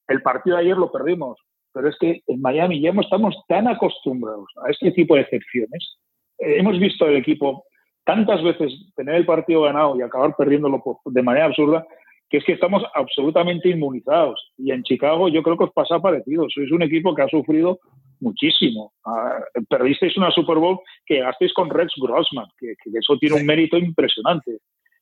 [0.08, 1.38] el partido de ayer lo perdimos,
[1.72, 5.98] pero es que en Miami ya estamos tan acostumbrados a este tipo de excepciones.
[6.38, 7.64] Eh, hemos visto el equipo
[8.04, 11.84] tantas veces tener el partido ganado y acabar perdiéndolo de manera absurda,
[12.30, 14.52] que es que estamos absolutamente inmunizados.
[14.56, 16.46] Y en Chicago yo creo que os pasa parecido.
[16.48, 17.80] Sois un equipo que ha sufrido
[18.20, 18.92] muchísimo.
[19.04, 23.76] Ah, perdisteis una Super Bowl que gasteis con Rex Grossman, que, eso tiene un mérito
[23.76, 24.58] impresionante.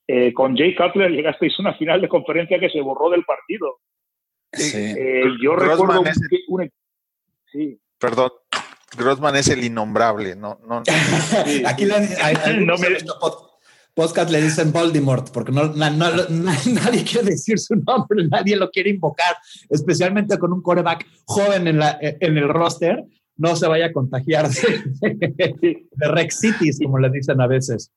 [0.06, 3.78] Eh, con Jay Cutler llegasteis a una final de conferencia que se borró del partido.
[4.58, 6.70] Eh, yo recuerdo un,
[7.50, 7.78] sí.
[7.98, 8.30] Perdón,
[8.96, 10.82] Grossman es el innombrable, no, no.
[11.66, 11.94] Aquí le,
[12.60, 12.88] no me...
[13.94, 19.36] podcast le dicen Voldemort, porque no, nadie quiere decir su nombre, nadie lo quiere invocar,
[19.68, 23.04] especialmente con un coreback joven en, la, en el roster,
[23.36, 27.90] no se vaya a contagiar de, Rex Cities, como le dicen a veces.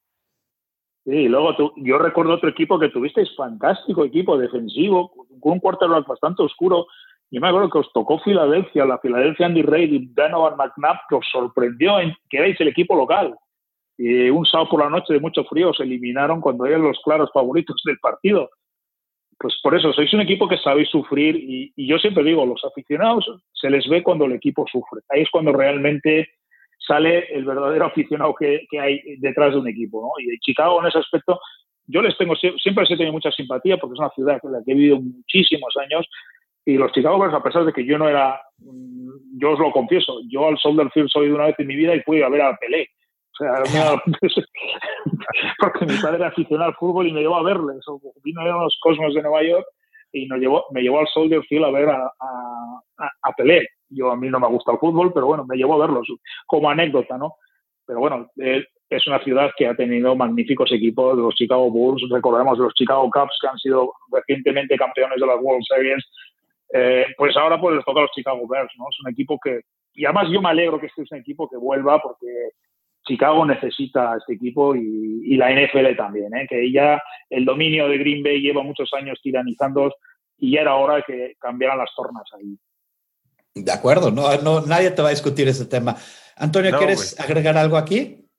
[1.07, 6.05] Sí, y luego yo recuerdo otro equipo que tuvisteis fantástico equipo defensivo, con un quarterback
[6.05, 6.87] bastante oscuro.
[7.31, 11.15] Yo me acuerdo que os tocó Filadelfia, la Filadelfia Andy Reid y Donovan McNabb, que
[11.15, 13.33] os sorprendió en que erais el equipo local.
[13.97, 17.31] Y un sábado por la noche de mucho frío os eliminaron cuando eran los claros
[17.33, 18.49] favoritos del partido.
[19.39, 22.65] Pues por eso, sois un equipo que sabéis sufrir y, y yo siempre digo, los
[22.65, 24.99] aficionados se les ve cuando el equipo sufre.
[25.07, 26.27] Ahí es cuando realmente
[26.77, 30.01] sale el verdadero aficionado que, hay detrás de un equipo.
[30.01, 30.09] ¿no?
[30.23, 31.39] Y Chicago en ese aspecto
[31.87, 34.59] yo les tengo, siempre les he tenido mucha simpatía porque es una ciudad en la
[34.65, 36.05] que he vivido muchísimos años
[36.67, 39.71] y los Chicago Bears, a pesar de que yo no era, mm, yo os lo
[39.71, 42.27] confieso, yo al Soldier Field soy de una vez en mi vida y fui a
[42.27, 42.89] ver a Pelé.
[43.31, 43.63] O sea,
[45.59, 47.85] porque mi padre era aficionado al fútbol y me llevó a verles.
[48.21, 49.65] Vino a los Cosmos de Nueva York
[50.11, 53.65] y nos llevó, me llevó al Soldier Field a ver a, a, a, Pelé.
[53.89, 56.07] Yo a mí no me gusta el fútbol, pero bueno, me llevó a verlos
[56.45, 57.35] como anécdota, ¿no?
[57.85, 58.29] Pero bueno,
[58.89, 63.37] es una ciudad que ha tenido magníficos equipos, los Chicago Bulls, recordemos los Chicago Cubs
[63.41, 66.05] que han sido recientemente campeones de las World Series,
[66.73, 68.85] eh, pues ahora pues les toca a los Chicago Bears, ¿no?
[68.89, 69.61] Es un equipo que,
[69.93, 72.27] y además yo me alegro que este es un equipo que vuelva porque
[73.05, 76.47] Chicago necesita a este equipo y, la NFL también, ¿eh?
[76.49, 79.93] que ya el dominio de Green Bay lleva muchos años tiranizando
[80.37, 82.57] y ya era hora que cambiaran las tornas ahí.
[83.63, 85.97] De acuerdo, no, no, nadie te va a discutir ese tema.
[86.35, 88.29] Antonio, ¿quieres agregar algo aquí?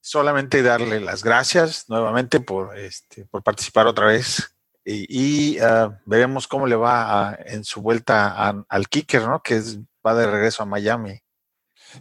[0.00, 4.52] Solamente darle las gracias nuevamente por, este, por participar otra vez
[4.84, 9.40] y, ah, veremos cómo le va en su vuelta al kicker, ¿no?
[9.42, 9.60] Que
[10.04, 11.18] va de regreso a Miami.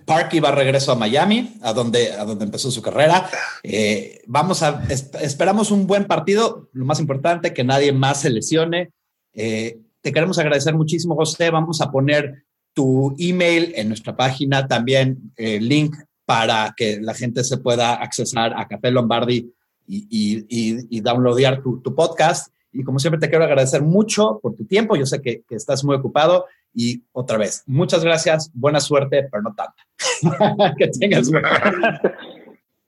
[0.06, 3.30] Parky va regreso a Miami, a donde, a donde empezó su carrera.
[3.62, 6.70] Eh, vamos a, esperamos un buen partido.
[6.72, 8.92] Lo más importante, que nadie más se lesione.
[9.34, 11.50] Eh, te queremos agradecer muchísimo, José.
[11.50, 17.14] Vamos a poner tu email en nuestra página, también el eh, link para que la
[17.14, 19.52] gente se pueda accesar a Café Lombardi
[19.88, 22.54] y, y, y, downloadear tu, tu podcast.
[22.72, 24.96] Y como siempre te quiero agradecer mucho por tu tiempo.
[24.96, 29.44] Yo sé que, que estás muy ocupado y otra vez, muchas gracias, buena suerte, pero
[29.44, 29.84] no tanto.
[30.78, 31.30] que tengas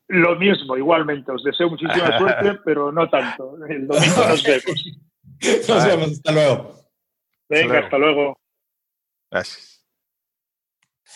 [0.07, 1.31] Lo mismo, igualmente.
[1.31, 3.57] Os deseo muchísima suerte, pero no tanto.
[3.67, 4.99] El domingo nos vemos.
[5.67, 6.75] Nos vemos, hasta luego.
[7.49, 8.37] Venga, hasta luego.
[9.29, 9.72] Gracias.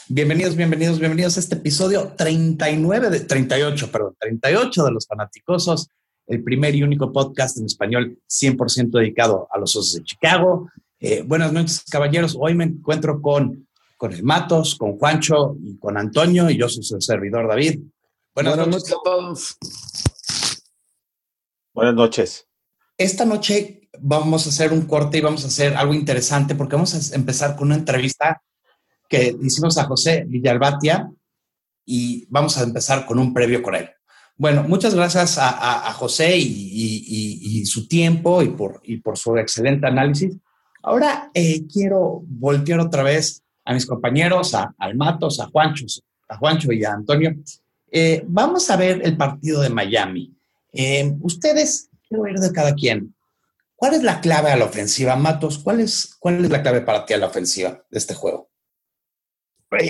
[0.10, 5.90] Bienvenidos, bienvenidos, bienvenidos a este episodio 39 de 38, perdón, 38 de los fanaticosos,
[6.28, 10.72] el primer y único podcast en español 100% dedicado a los osos de Chicago.
[11.02, 12.38] Eh, buenas noches, caballeros.
[12.40, 13.68] Hoy me encuentro con,
[13.98, 17.82] con el Matos, con Juancho y con Antonio, y yo soy su servidor David.
[18.34, 18.94] Buenas, noches.
[18.94, 19.58] a todos.
[21.74, 22.48] Buenas noches.
[22.98, 27.12] Esta noche vamos a hacer un corte y vamos a hacer algo interesante porque vamos
[27.12, 28.42] a empezar con una entrevista
[29.08, 31.10] que hicimos a José Villalbatia
[31.86, 33.90] y vamos a empezar con un previo con él.
[34.36, 40.36] Bueno, muchas gracias a, José y, su tiempo y por, su excelente análisis.
[40.84, 45.86] Ahora eh, quiero voltear otra vez a mis compañeros, a, Almatos, a Juancho,
[46.30, 47.36] a Juancho y a Antonio.
[47.92, 50.34] Eh, vamos a ver el partido de Miami.
[50.72, 53.16] Eh, ustedes, quiero ver de cada quien.
[53.76, 55.60] ¿Cuál es la clave a la ofensiva, Matos?
[55.60, 58.50] ¿Cuál es, ¿Cuál es la clave para ti a la ofensiva de este juego?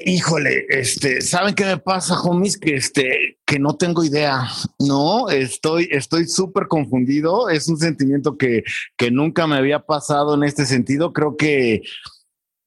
[0.05, 2.57] Híjole, este, ¿saben qué me pasa, homies?
[2.57, 4.47] Que este, que no tengo idea.
[4.79, 7.47] No, estoy, estoy súper confundido.
[7.49, 8.63] Es un sentimiento que,
[8.97, 11.13] que nunca me había pasado en este sentido.
[11.13, 11.83] Creo que,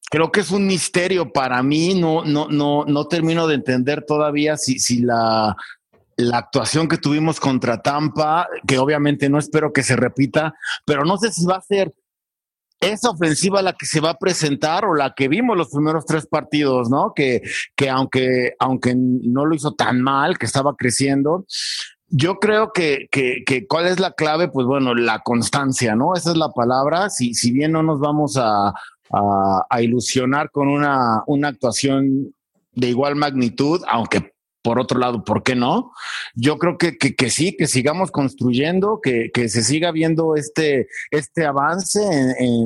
[0.08, 2.00] creo que es un misterio para mí.
[2.00, 5.56] No, no, no, no termino de entender todavía si, si la,
[6.16, 11.16] la actuación que tuvimos contra Tampa, que obviamente no espero que se repita, pero no
[11.16, 11.92] sé si va a ser
[12.80, 16.26] esa ofensiva la que se va a presentar o la que vimos los primeros tres
[16.26, 17.12] partidos, ¿no?
[17.14, 17.42] Que,
[17.76, 21.44] que aunque, aunque no lo hizo tan mal, que estaba creciendo,
[22.08, 26.14] yo creo que, que, que, cuál es la clave, pues bueno, la constancia, ¿no?
[26.14, 27.10] Esa es la palabra.
[27.10, 32.34] Si, si bien no nos vamos a, a, a ilusionar con una, una actuación
[32.72, 34.29] de igual magnitud, aunque
[34.62, 35.92] por otro lado, ¿por qué no?
[36.34, 41.46] Yo creo que, que, sí, que sigamos construyendo, que, que, se siga viendo este, este
[41.46, 42.00] avance,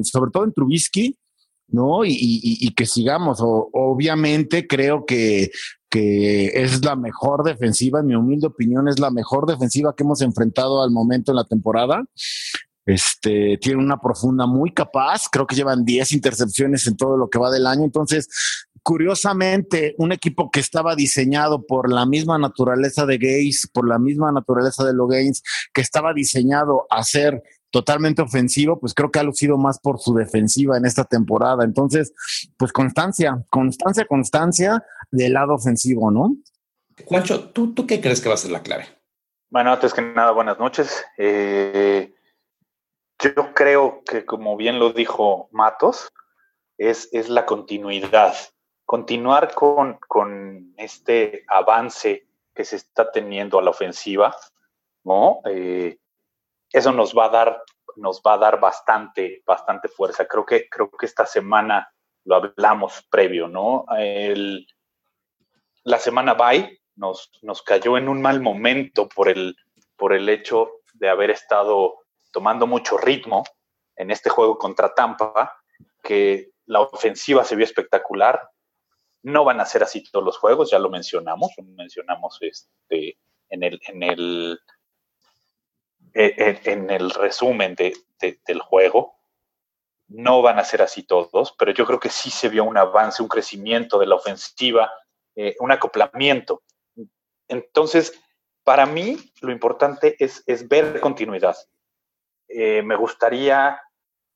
[0.02, 1.18] sobre todo en Trubisky,
[1.68, 2.04] ¿no?
[2.04, 3.38] Y, y, que sigamos.
[3.40, 5.50] obviamente creo que,
[5.90, 10.20] que es la mejor defensiva, en mi humilde opinión, es la mejor defensiva que hemos
[10.22, 12.04] enfrentado al momento en la temporada.
[12.86, 17.38] Este, tiene una profunda muy capaz, creo que llevan 10 intercepciones en todo lo que
[17.38, 18.28] va del año, entonces
[18.84, 24.30] curiosamente, un equipo que estaba diseñado por la misma naturaleza de Gates, por la misma
[24.30, 25.42] naturaleza de Logains,
[25.72, 30.14] que estaba diseñado a ser totalmente ofensivo, pues creo que ha lucido más por su
[30.14, 31.64] defensiva en esta temporada.
[31.64, 32.12] Entonces,
[32.58, 36.36] pues constancia, constancia, constancia del lado ofensivo, ¿no?
[37.06, 38.86] Juancho, ¿tú, ¿tú qué crees que va a ser la clave?
[39.48, 41.04] Bueno, antes que nada, buenas noches.
[41.16, 42.14] Eh,
[43.18, 46.12] yo creo que, como bien lo dijo Matos,
[46.76, 48.34] es, es la continuidad
[48.84, 54.36] continuar con, este avance que se está teniendo a la ofensiva,
[55.04, 55.40] ¿no?
[55.46, 55.98] Eh,
[56.70, 57.62] eso nos va a dar,
[57.96, 60.26] nos va a dar bastante, bastante fuerza.
[60.26, 61.88] Creo que, creo que esta semana
[62.24, 63.84] lo hablamos previo, ¿no?
[65.86, 69.54] la semana bye nos, nos cayó en un mal momento por el,
[69.96, 71.96] por el hecho de haber estado
[72.30, 73.44] tomando mucho ritmo
[73.96, 75.56] en este juego contra Tampa,
[76.02, 78.48] que la ofensiva se vio espectacular.
[79.24, 83.80] No van a ser así todos los juegos, ya lo mencionamos, mencionamos este, en el,
[83.88, 84.60] en el,
[86.12, 89.16] en, el resumen del juego.
[90.08, 93.22] No van a ser así todos, pero yo creo que sí se vio un avance,
[93.22, 94.92] un crecimiento de la ofensiva,
[95.34, 96.62] eh, un acoplamiento.
[97.48, 98.20] Entonces,
[98.62, 101.56] para mí lo importante es, es ver continuidad.
[102.48, 103.80] Eh, me gustaría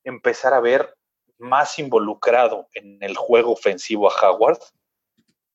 [0.03, 0.95] empezar a ver
[1.39, 4.59] más involucrado en el juego ofensivo a Howard,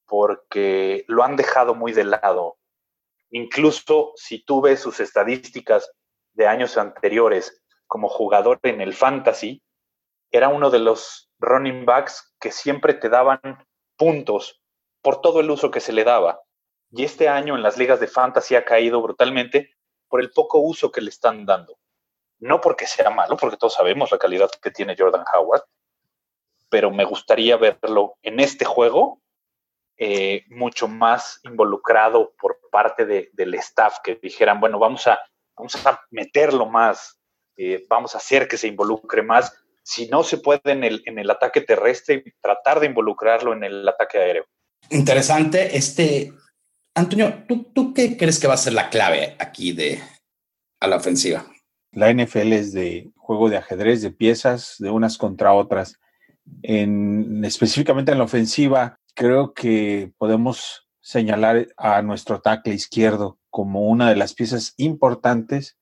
[0.06, 2.58] porque lo han dejado muy de lado.
[3.30, 5.90] Incluso si tú ves sus estadísticas
[6.34, 9.62] de años anteriores como jugador en el fantasy,
[10.30, 13.40] era uno de los running backs que siempre te daban
[13.96, 14.62] puntos
[15.02, 16.40] por todo el uso que se le daba.
[16.90, 19.74] Y este año en las ligas de fantasy ha caído brutalmente
[20.08, 21.76] por el poco uso que le están dando.
[22.38, 25.64] No porque sea malo, porque todos sabemos la calidad que tiene Jordan Howard,
[26.68, 29.22] pero me gustaría verlo en este juego
[29.96, 35.20] eh, mucho más involucrado por parte del staff, que dijeran, bueno, vamos a,
[35.57, 37.20] vamos a meterlo más,
[37.57, 39.57] eh, vamos a hacer que se involucre más.
[39.83, 43.87] Si no se puede en el, en el ataque terrestre, tratar de involucrarlo en el
[43.87, 44.46] ataque aéreo.
[44.90, 45.76] Interesante.
[45.76, 46.33] Este,
[46.94, 50.00] Antonio, ¿tú, ¿tú qué crees que va a ser la clave aquí de
[50.80, 51.46] a la ofensiva?
[51.92, 56.00] La NFL es de juego de ajedrez, de piezas, de unas contra otras.
[56.62, 64.09] En, específicamente en la ofensiva, creo que podemos señalar a nuestro tackle izquierdo como una
[64.09, 65.77] de las piezas importantes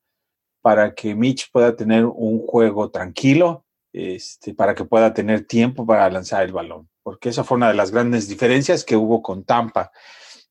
[0.61, 6.09] para que Mitch pueda tener un juego tranquilo, este, para que pueda tener tiempo para
[6.11, 9.91] lanzar el balón, porque esa fue una de las grandes diferencias que hubo con Tampa.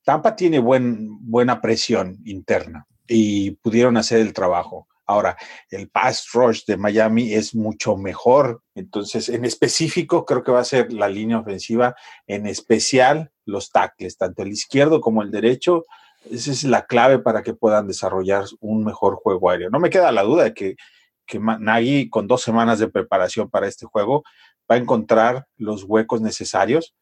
[0.03, 4.87] Tampa tiene buen, buena presión interna y pudieron hacer el trajo.
[5.11, 5.37] Ahora,
[5.69, 8.63] el pass rush de Miami es mucho mejor.
[8.75, 11.95] Entonces, en específico, creo que va a ser la línea ofensiva,
[12.27, 15.83] en especial los tackles, tanto el izquierdo como el derecho.
[16.29, 19.69] Esa es la clave para que puedan desarrollar un mejor juego aéreo.
[19.69, 20.75] No me queda la duda de que,
[21.25, 24.23] que Nagy, con dos semanas de preparación para este juego,
[24.69, 26.95] va a encontrar los huecos necesarios.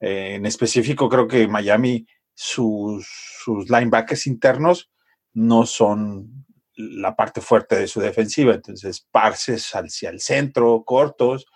[0.00, 3.08] Eh, en específico, creo que Miami, sus,
[3.42, 4.90] sus linebackers internos
[5.32, 6.46] no son
[6.78, 8.54] la parte fuerte de su defensiva.
[8.54, 11.46] Entonces, parses hacia el centro, cortos,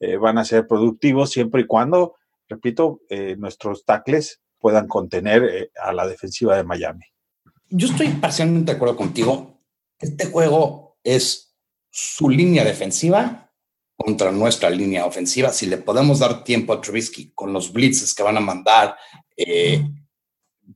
[0.00, 2.16] eh, van a ser productivos siempre y cuando,
[2.48, 7.04] repito, eh, nuestros tackles puedan contener eh, a la defensiva de Miami.
[7.70, 9.58] Yo estoy parcialmente de acuerdo contigo.
[9.98, 11.54] Este juego es
[11.90, 13.52] su línea defensiva
[13.96, 15.50] contra nuestra línea ofensiva.
[15.50, 18.96] Si le podemos dar tiempo a Trubisky con los blitzes que van a mandar,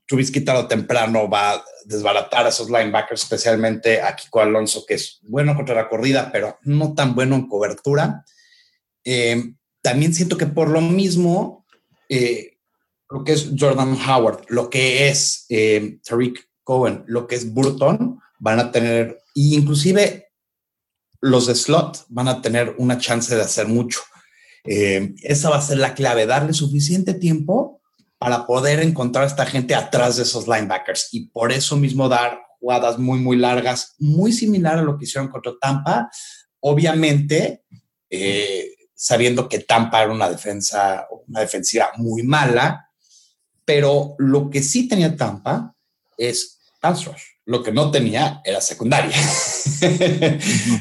[0.06, 5.18] Trubisky tarde temprano va a desbaratar a esos linebackers, especialmente a Kiko Alonso, que es
[5.22, 8.24] bueno contra la corrida, pero no tan bueno en cobertura.
[9.04, 11.66] Eh, también siento que por lo mismo,
[12.08, 12.58] eh,
[13.10, 18.20] lo que es Jordan Howard, lo que es eh, Tariq Cohen, lo que es Burton,
[18.38, 20.28] van a tener, e inclusive
[21.20, 24.00] los de slot van a tener una chance de hacer mucho.
[24.64, 27.77] esa va a ser la clave, darle suficiente tiempo
[28.18, 31.08] para poder encontrar a esta gente atrás de esos linebackers.
[31.12, 35.28] Y por eso mismo dar jugadas muy, muy largas, muy similar a lo que hicieron
[35.28, 36.10] contra Tampa,
[36.60, 37.62] obviamente
[38.10, 42.90] eh, sabiendo que Tampa era una defensa, una defensiva muy mala,
[43.64, 45.74] pero lo que sí tenía Tampa
[46.16, 47.08] es pass
[47.48, 49.16] lo que no tenía era secundaria.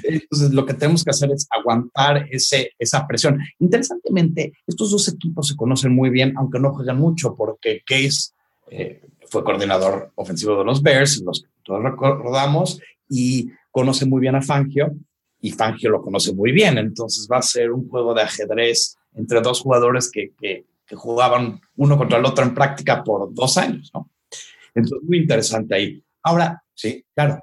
[0.03, 3.39] Entonces, lo que tenemos que hacer es aguantar ese, esa presión.
[3.59, 8.31] Interesantemente, estos dos equipos se conocen muy bien, aunque no juegan mucho, porque Case
[8.69, 14.35] eh, fue coordinador ofensivo de los Bears, los que todos recordamos, y conoce muy bien
[14.35, 14.93] a Fangio,
[15.39, 16.77] y Fangio lo conoce muy bien.
[16.77, 21.61] Entonces, va a ser un juego de ajedrez entre dos jugadores que, que, que jugaban
[21.77, 24.09] uno contra el otro en práctica por dos años, ¿no?
[24.75, 26.03] Entonces, muy interesante ahí.
[26.23, 27.39] Ahora, sí, claro.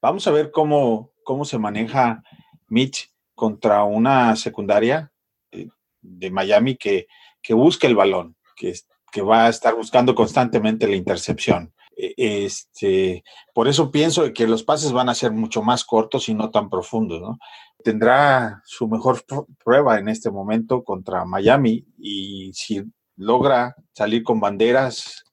[0.00, 2.22] Vamos a ver cómo, cómo se maneja
[2.68, 5.12] Mitch contra una secundaria
[5.50, 5.68] eh,
[6.00, 7.06] de Miami que,
[7.42, 8.74] que busca el balón, que,
[9.10, 11.72] que va a estar buscando constantemente la intercepción.
[11.96, 16.34] E, este, por eso pienso que los pases van a ser mucho más cortos y
[16.34, 17.20] no tan profundos.
[17.20, 17.38] ¿no?
[17.82, 19.24] Tendrá su mejor
[19.64, 22.82] prueba en este momento contra Miami y si
[23.16, 25.24] logra salir con banderas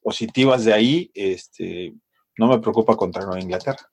[0.00, 1.94] positivas de ahí, este,
[2.38, 3.88] no me preocupa contra Nueva Inglaterra.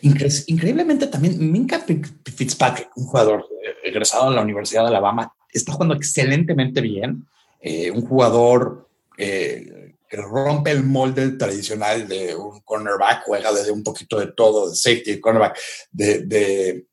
[0.00, 5.94] increíblemente también Minka Fitzpatrick, un jugador eh, egresado de la Universidad de Alabama, está jugando
[5.94, 7.26] excelentemente bien.
[7.60, 13.82] Eh, un jugador eh, que rompe el molde tradicional de un cornerback, juega desde un
[13.82, 15.58] poquito de todo, de safety, cornerback,
[15.90, 16.86] de,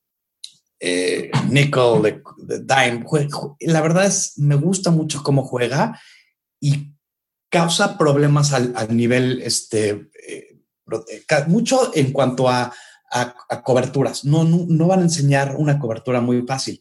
[1.49, 3.05] nickel, de, dime.
[3.59, 5.99] La verdad es, me gusta mucho cómo juega
[6.59, 6.93] y
[7.49, 10.09] causa problemas al, nivel, este,
[11.47, 12.73] mucho en cuanto a,
[13.63, 14.23] coberturas.
[14.23, 16.79] No, no, van a enseñar una cobertura muy fácil.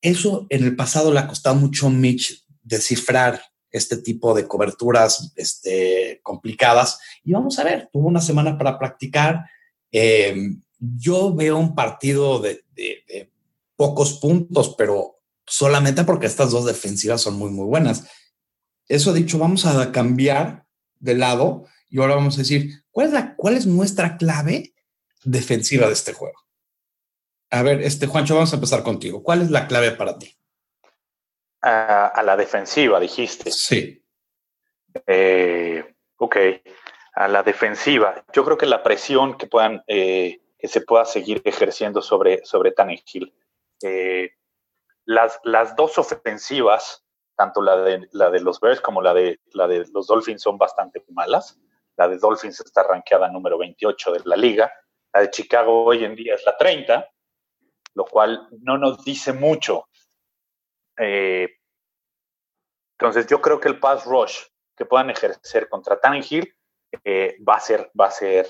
[0.00, 3.40] Eso en el pasado le ha costado mucho a Mitch descifrar
[3.70, 6.98] este tipo de coberturas este, complicadas.
[7.22, 9.46] Y vamos a ver, tuvo una semana para practicar.
[9.92, 10.34] Eh,
[10.78, 12.64] yo veo un partido de,
[13.76, 18.04] pocos puntos, pero solamente porque estas dos defensivas son muy, muy buenas.
[18.88, 20.66] Eso dicho, vamos a cambiar
[20.98, 24.74] de lado y ahora vamos a decir, ¿cuál es, la, cuál es nuestra clave
[25.24, 26.38] defensiva de este juego?
[27.50, 29.22] A ver, este Juancho, vamos a empezar contigo.
[29.22, 30.34] ¿Cuál es la clave para ti?
[31.62, 33.50] A, la defensiva, dijiste.
[33.50, 34.04] Sí.
[35.06, 36.36] Eh, ok,
[37.14, 38.24] a la defensiva.
[38.32, 42.70] Yo creo que la presión que puedan eh, que se pueda seguir ejerciendo sobre, sobre
[42.70, 43.34] Tannehill.
[43.82, 44.30] Eh,
[45.04, 47.04] las, las dos ofensivas,
[47.36, 50.58] tanto la de, la de los Bears como la de, la de los Dolphins, son
[50.58, 51.58] bastante malas.
[51.96, 54.72] La de Dolphins está rankeada número 28 de la liga.
[55.12, 57.08] La de Chicago hoy en día es la 30,
[57.94, 59.88] lo cual no nos dice mucho.
[60.98, 61.48] Eh,
[62.98, 64.38] entonces, yo creo que el pass rush
[64.76, 66.54] que puedan ejercer contra Tannehill
[67.04, 68.48] eh, va a ser, va a ser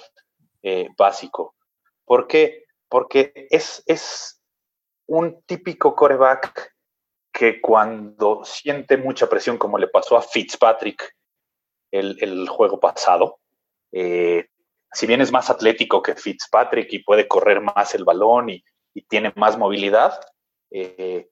[0.96, 1.56] básico.
[2.04, 2.66] ¿Por qué?
[2.88, 4.40] Porque es, es
[5.06, 6.72] un típico coreback
[7.32, 11.16] que cuando siente mucha presión, como le pasó a Fitzpatrick
[11.92, 13.38] el, juego pasado,
[13.92, 14.48] eh,
[14.92, 18.64] si bien es más atlético que Fitzpatrick y puede correr más el balón y,
[19.08, 20.20] tiene más movilidad,
[20.70, 21.30] eh,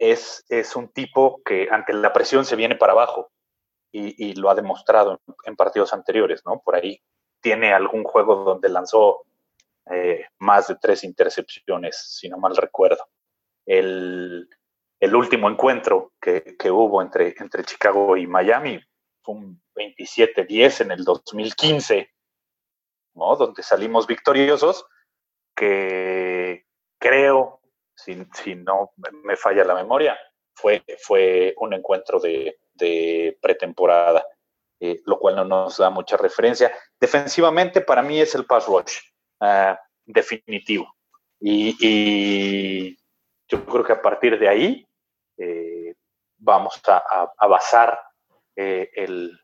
[0.00, 3.30] es, es, un tipo que ante la presión se viene para abajo
[3.92, 6.60] y, lo ha demostrado en, partidos anteriores, ¿no?
[6.64, 7.00] Por ahí
[7.40, 9.22] tiene algún juego donde lanzó
[9.90, 13.06] eh, más de tres intercepciones, si no mal recuerdo.
[13.64, 14.48] El,
[15.14, 18.80] último encuentro que, hubo entre, entre Chicago y Miami
[19.22, 22.10] fue un 27-10 en el 2015,
[23.14, 23.36] ¿no?
[23.36, 24.84] donde salimos victoriosos,
[25.54, 26.64] que
[26.98, 27.60] creo,
[27.94, 28.14] si,
[28.54, 28.92] no
[29.24, 30.18] me falla la memoria,
[30.54, 32.58] fue, fue un encuentro de,
[33.40, 34.24] pretemporada,
[34.80, 36.72] eh, lo cual no nos da mucha referencia.
[36.98, 38.98] Defensivamente, para mí es el pass rush.
[39.40, 40.92] Ah, definitivo.
[41.40, 42.96] Y,
[43.48, 44.86] yo creo que a partir de ahí
[45.36, 45.94] eh,
[46.38, 48.00] vamos a, basar
[48.56, 49.38] eh, el,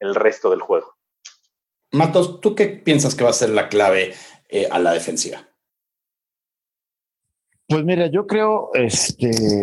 [0.00, 0.94] resto del juego.
[1.92, 4.14] Matos, ¿tú qué piensas que va a ser la clave
[4.48, 5.48] eh, a la defensiva?
[7.68, 9.62] Pues mira, yo creo, este,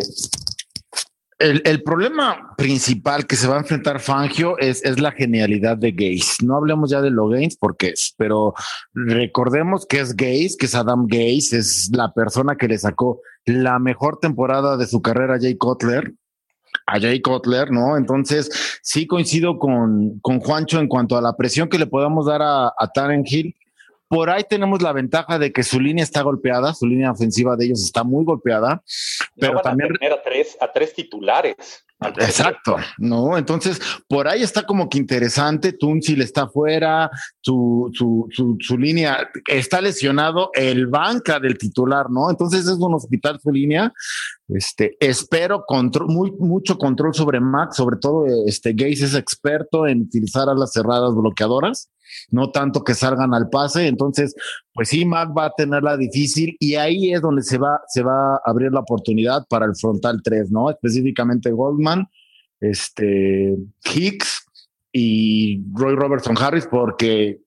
[1.44, 6.46] el, problema principal que se va a enfrentar Fangio es, es la genialidad de Gaze.
[6.46, 8.54] No hablemos ya de lo Gaines porque es, pero
[8.94, 13.80] recordemos que es Gaze, que es Adam Gaze, es la persona que le sacó la
[13.80, 16.14] mejor temporada de su carrera a Jay Cutler.
[16.86, 17.98] A Jay Cutler, ¿no?
[17.98, 22.42] Entonces, sí coincido con, con Juancho en cuanto a la presión que le podamos dar
[22.42, 22.92] a, a
[23.26, 23.56] Hill
[24.14, 27.66] por ahí tenemos la ventaja de que su línea está golpeada, su línea ofensiva de
[27.66, 28.84] ellos está muy golpeada,
[29.36, 29.90] pero también...
[29.96, 31.56] A, tres, a tres titulares.
[32.20, 33.40] Exacto, ¿no?
[33.40, 37.10] Entonces, por ahí está como que interesante, Tunsil está fuera,
[37.42, 42.30] su, su, su, su, línea está lesionado, el banca del titular, ¿no?
[42.30, 43.92] Entonces es un hospital su línea.
[44.48, 50.02] Este, espero control, muy, mucho control sobre Max, sobre todo este Gaze es experto en
[50.02, 51.90] utilizar a las cerradas bloqueadoras
[52.30, 53.88] no tanto que salgan al pase.
[53.88, 54.36] Entonces,
[54.74, 58.36] pues sí, Mac va a tenerla difícil y ahí es donde se va, se va
[58.36, 60.70] a abrir la oportunidad para el frontal 3, ¿no?
[60.70, 62.08] Específicamente Goldman,
[62.60, 63.56] este,
[63.94, 64.46] Hicks
[64.92, 67.40] y Roy Robertson Harris, porque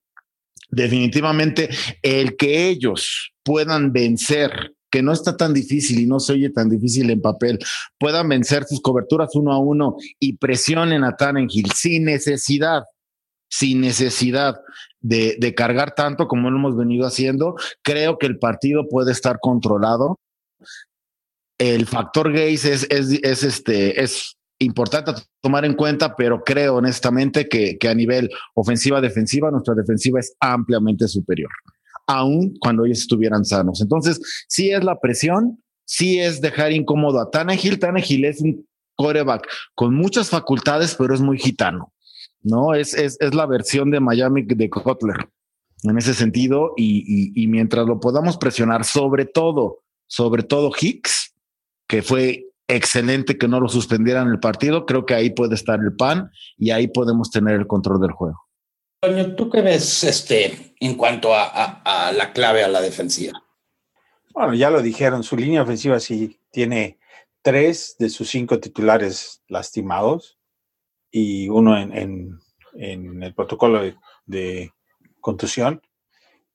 [0.71, 1.69] definitivamente
[2.03, 6.69] el que ellos puedan vencer que no está tan difícil y no se oye tan
[6.69, 7.59] difícil en papel,
[7.99, 12.85] puedan vencer sus coberturas uno a uno y presionen a Tannenhill sin necesidad
[13.49, 14.57] sin necesidad
[15.01, 20.19] de, cargar tanto como lo hemos venido haciendo, creo que el partido puede estar controlado.
[21.59, 27.79] El factor gays es, es, este, es importante tomar en cuenta, pero creo honestamente que,
[27.89, 31.51] a nivel ofensiva-defensiva, nuestra defensiva es ampliamente superior,
[32.07, 33.81] aun cuando ellos estuvieran sanos.
[33.81, 37.79] Entonces, sí es la presión, sí es dejar incómodo a Tannehill.
[37.79, 38.67] Tannehill es un
[38.97, 41.93] coreback con muchas facultades, pero es muy gitano.
[42.47, 42.75] ¿No?
[42.75, 45.29] Es, es, es la versión de Miami de Kotler
[45.83, 51.35] en ese sentido y, y, mientras lo podamos presionar, sobre todo, sobre todo Hicks,
[51.87, 54.87] que fue excelente que no lo suspendieran el partido.
[54.87, 58.41] Creo que ahí puede estar el pan y ahí podemos tener el control del juego.
[59.01, 63.41] Toño, ¿tú qué ves este, en cuanto a, a, a la clave a la defensiva?
[64.33, 66.99] Bueno, ya lo dijeron, su línea ofensiva sí tiene
[67.43, 70.37] tres de sus cinco titulares lastimados
[71.11, 72.39] y uno en,
[72.75, 73.83] en, el protocolo
[74.27, 74.73] de,
[75.21, 75.81] contusión.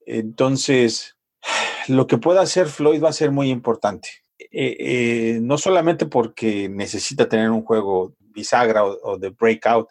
[0.06, 1.18] Entonces,
[1.88, 4.10] lo que pueda hacer Floyd va a ser muy importante.
[4.40, 9.88] Eh, eh, no solamente porque necesita tener un juego bisagra o, o, de breakout,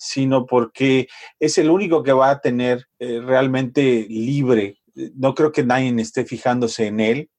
[0.00, 1.08] sino porque
[1.38, 4.78] es el único que va a tener eh, realmente libre.
[5.14, 7.30] No creo que nadie esté fijándose en él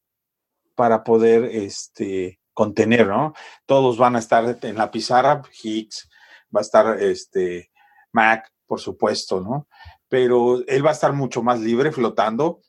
[0.76, 3.34] para poder este, contener, ¿no?
[3.66, 6.08] Todos van a estar en la pizarra, Hicks,
[6.56, 7.72] va a estar este,
[8.12, 9.68] Mac, por supuesto, ¿no?
[10.08, 12.62] Pero él va a estar mucho más libre flotando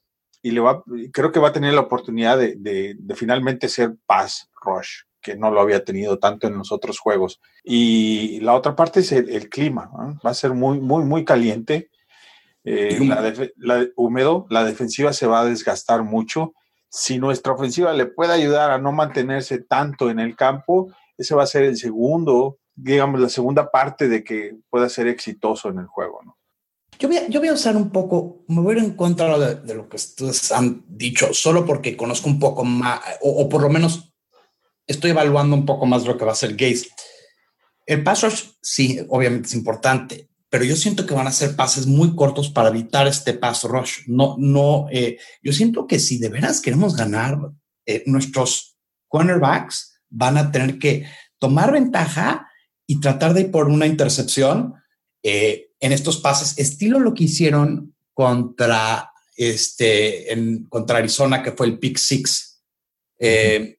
[0.42, 3.94] y le va, creo que va a tener la oportunidad de, de, de finalmente ser
[4.06, 7.40] pass rush, que no lo había tenido tanto en los otros juegos.
[7.62, 10.18] Y la otra parte es el, el clima, ¿no?
[10.24, 11.90] va a ser muy, muy, muy caliente,
[12.64, 12.98] eh,
[13.56, 16.54] la, húmedo, la defensiva se va a desgastar mucho.
[16.88, 21.42] Si nuestra ofensiva le puede ayudar a no mantenerse tanto en el campo, ese va
[21.42, 25.86] a ser el segundo, digamos, la segunda parte de que pueda ser exitoso en el
[25.86, 26.38] juego, ¿no?
[26.98, 29.36] Yo voy, a, yo voy a usar un poco, me voy a ir en contra
[29.36, 33.48] de, de, lo que ustedes han dicho, solo porque conozco un poco más, o, o,
[33.48, 34.14] por lo menos
[34.86, 36.88] estoy evaluando un poco más lo que va a hacer Gaze.
[37.86, 41.86] El pass rush, sí, obviamente es importante, pero yo siento que van a ser pases
[41.86, 44.02] muy cortos para evitar este pass rush.
[44.06, 47.38] No, no, eh, yo siento que si de veras queremos ganar,
[47.86, 48.76] eh, nuestros
[49.08, 51.06] cornerbacks van a tener que
[51.38, 52.48] tomar ventaja
[52.92, 54.74] y tratar de ir por una intercepción.
[55.22, 61.68] Eh, en estos pases, estilo lo que hicieron contra, este, en, contra Arizona, que fue
[61.68, 62.62] el pick six.
[63.18, 63.78] Eh,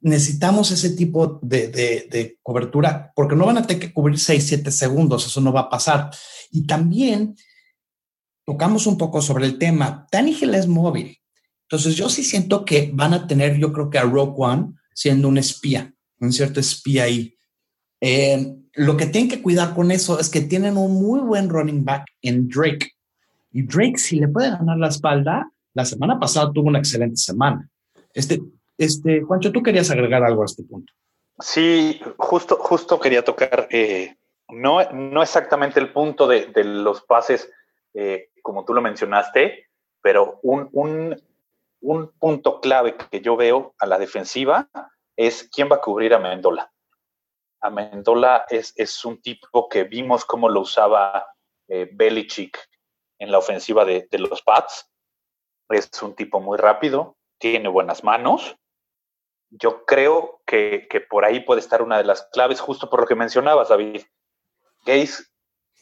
[0.00, 4.46] necesitamos ese tipo de, de, de, cobertura porque no van a tener que cubrir 6,
[4.46, 6.10] 7 segundos, eso no va a pasar.
[6.50, 7.36] Y también
[8.46, 11.18] tocamos un poco sobre el tema, Tannehill es móvil.
[11.68, 15.28] Entonces yo sí siento que van a tener, yo creo que a Rogue One siendo
[15.28, 17.35] un espía, un cierto espía ahí.
[18.00, 21.84] Eh, lo que tienen que cuidar con eso es que tienen un muy buen running
[21.84, 22.90] back en Drake.
[23.52, 27.68] Y Drake, si le puede ganar la espalda, la semana pasada tuvo una excelente semana.
[28.12, 28.40] Este,
[28.76, 30.92] este, Juancho, tú querías agregar algo a este punto.
[31.38, 34.16] Sí, justo, justo quería tocar, eh,
[34.48, 37.50] no, no exactamente el punto de, los pases,
[37.92, 39.66] eh, como tú lo mencionaste,
[40.00, 41.22] pero un, un,
[41.80, 44.68] un punto clave que yo veo a la defensiva
[45.14, 46.70] es quién va a cubrir a Mendola.
[47.60, 51.26] Amendola es, es, un tipo que vimos cómo lo usaba
[51.68, 52.58] eh, Belichick
[53.18, 54.90] en la ofensiva de, de, los Pats.
[55.68, 58.56] Es un tipo muy rápido, tiene buenas manos.
[59.50, 63.06] Yo creo que, que, por ahí puede estar una de las claves, justo por lo
[63.06, 64.02] que mencionabas, David.
[64.84, 65.24] Gaze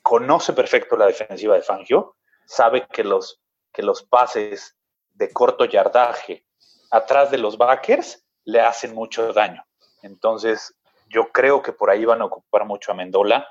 [0.02, 2.16] conoce perfecto la defensiva de Fangio,
[2.46, 3.40] sabe que los,
[3.72, 4.76] que los pases
[5.14, 6.46] de corto yardaje
[6.90, 9.64] atrás de los backers le hacen mucho daño.
[10.02, 10.74] Entonces,
[11.14, 13.46] yo creo que por ahí van a ocupar mucho a Mendola.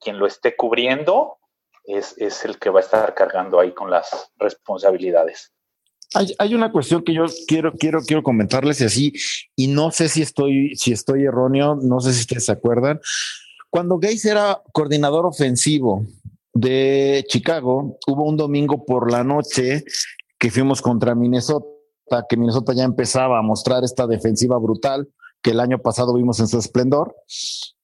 [0.00, 1.38] Quien lo esté cubriendo
[1.84, 5.52] es, es el que va a estar cargando ahí con las responsabilidades.
[6.14, 9.12] Hay, una cuestión que yo quiero, quiero, quiero comentarles y así,
[9.56, 13.00] y no sé si estoy, si estoy erróneo, no sé si ustedes se acuerdan.
[13.70, 16.06] Cuando Gaze era coordinador ofensivo
[16.54, 19.84] de Chicago, hubo un domingo por la noche
[20.38, 21.66] que fuimos contra Minnesota,
[22.28, 25.08] que Minnesota ya empezaba a mostrar esta defensiva brutal
[25.46, 27.14] que el año pasado vimos en su esplendor.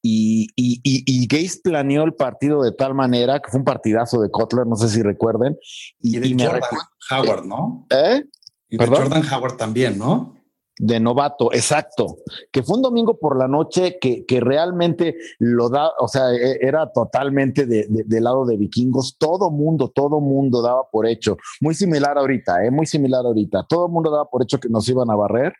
[0.03, 4.21] Y, y, y, y, Gates planeó el partido de tal manera que fue un partidazo
[4.21, 5.57] de Kotler, no sé si recuerden.
[6.01, 7.87] Y, de Jordan Howard, ¿no?
[7.89, 8.25] ¿Eh?
[8.69, 10.35] Y de Jordan Howard también, ¿no?
[10.79, 12.19] De novato, exacto.
[12.51, 16.91] Que fue un domingo por la noche que, que realmente lo da, o sea, era
[16.93, 19.17] totalmente de, de, de, lado de vikingos.
[19.19, 21.37] Todo mundo, todo mundo daba por hecho.
[21.61, 22.71] Muy similar ahorita, ¿eh?
[22.71, 23.67] Muy similar ahorita.
[23.69, 25.53] Todo mundo daba por hecho que nos iban a barrer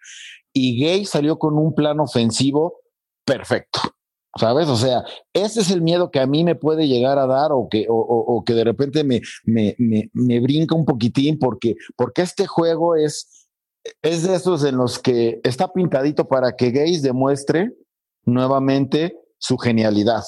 [0.53, 2.81] y Gay salió con un plan ofensivo
[3.25, 3.81] perfecto.
[4.35, 4.67] ¿Sabes?
[4.69, 5.05] O sea,
[5.35, 8.43] ese es el miedo que a mí me puede llegar a dar o que, o
[8.47, 13.42] que de repente me, me, me, me, brinca un poquitín porque, porque este juego es,
[14.03, 17.73] es de esos en los que está pintadito para que Gays demuestre
[18.25, 20.23] nuevamente su genialidad.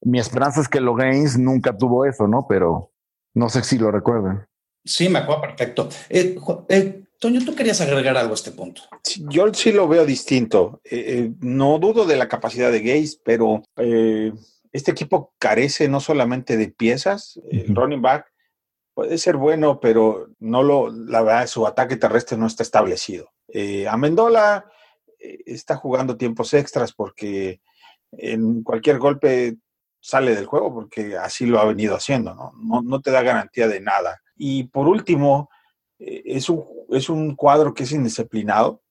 [0.00, 2.46] Mi esperanza es que lo Gaines nunca tuvo eso, ¿no?
[2.48, 2.90] Pero
[3.34, 4.46] no sé si lo recuerdan.
[4.84, 5.88] Sí, me acuerdo perfecto.
[6.08, 6.36] Eh,
[6.68, 8.82] eh, Toño, tú querías agregar algo a este punto.
[9.28, 10.80] Yo sí lo veo distinto.
[10.82, 14.32] Eh, no dudo de la capacidad de Gaze, pero eh,
[14.72, 17.38] este equipo carece no solamente de piezas.
[17.48, 18.31] El running back
[18.94, 23.30] puede ser bueno, pero no lo, la verdad, su ataque terrestre no está establecido.
[23.48, 24.70] Eh, Amendola
[25.18, 27.60] está jugando tiempos extras porque
[28.12, 29.56] en cualquier golpe
[30.00, 32.82] sale del juego porque así lo ha venido haciendo, ¿no?
[32.82, 34.20] No, te da garantía de nada.
[34.36, 35.48] Y por último,
[35.98, 38.82] eh, es, un, es un cuadro que es indisciplinado.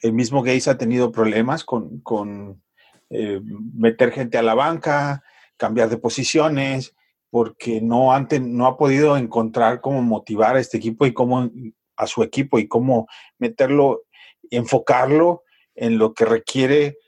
[0.00, 2.62] El mismo Gaze ha tenido problemas con, con
[3.10, 3.40] eh,
[3.74, 5.24] meter gente a la banca,
[5.56, 6.94] cambiar de posiciones,
[7.30, 11.50] porque no, antes, no ha podido encontrar cómo motivar a este equipo y cómo
[11.96, 13.08] a su equipo y cómo
[13.38, 14.02] meterlo,
[14.50, 15.42] enfocarlo
[15.74, 16.98] en lo que requiere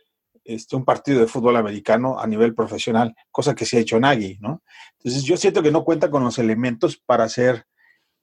[0.44, 4.38] este, un partido de fútbol americano a nivel profesional, cosa que se ha hecho Nagy,
[4.40, 4.62] ¿no?
[4.98, 7.66] Entonces yo siento que no cuenta con los elementos para hacer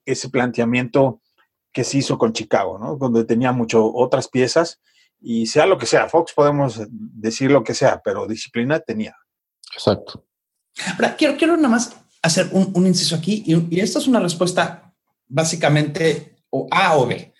[0.06, 1.22] ese planteamiento
[1.72, 2.98] que se hizo con Chicago, ¿no?
[2.98, 4.82] Donde tenía mucho otras piezas
[5.20, 9.16] y sea lo que sea, Fox podemos decir lo que sea, pero disciplina tenía.
[9.74, 10.27] Exacto.
[10.94, 14.94] Ahora, quiero, quiero nada más hacer un, inciso aquí y, y, esta es una respuesta
[15.28, 17.34] básicamente o A o B,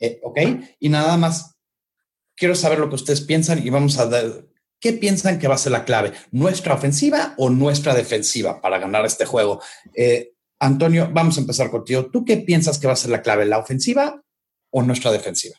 [0.00, 0.38] eh, ¿ok?
[0.80, 1.56] Y nada más
[2.36, 4.46] quiero saber lo que ustedes piensan y vamos a dar,
[4.80, 6.12] ¿qué piensan que va a ser la clave?
[6.30, 9.60] ¿Nuestra ofensiva o nuestra defensiva para ganar este juego?
[9.94, 12.06] Eh, Antonio, vamos a empezar contigo.
[12.06, 13.44] ¿Tú qué piensas que va a ser la clave?
[13.44, 14.22] ¿La ofensiva
[14.70, 15.56] o nuestra defensiva?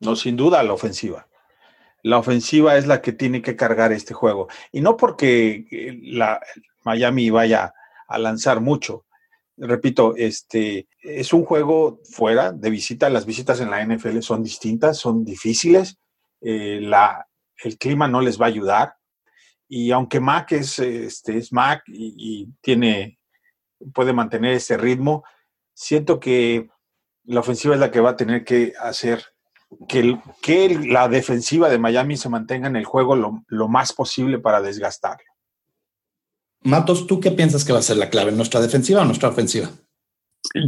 [0.00, 1.26] No, sin duda la ofensiva.
[2.06, 4.46] La ofensiva es la que tiene que cargar este juego.
[4.70, 6.40] Y no porque eh, la,
[6.84, 7.74] Miami vaya
[8.06, 9.06] a lanzar mucho.
[9.56, 13.10] Repito, este es un juego fuera de visita.
[13.10, 15.98] Las visitas en la NFL son distintas, son difíciles.
[16.40, 17.26] Eh, la,
[17.64, 18.94] el clima no les va a ayudar.
[19.66, 23.18] Y aunque Mac es, este, es Mac y, tiene,
[23.92, 25.24] puede mantener ese ritmo,
[25.74, 26.68] siento que
[27.24, 29.24] la ofensiva es la que va a tener que hacer
[29.88, 34.38] que, que la defensiva de Miami se mantenga en el juego lo, lo, más posible
[34.38, 35.26] para desgastarlo.
[36.62, 38.32] Matos, ¿tú qué piensas que va a ser la clave?
[38.32, 39.70] ¿Nuestra defensiva o nuestra ofensiva?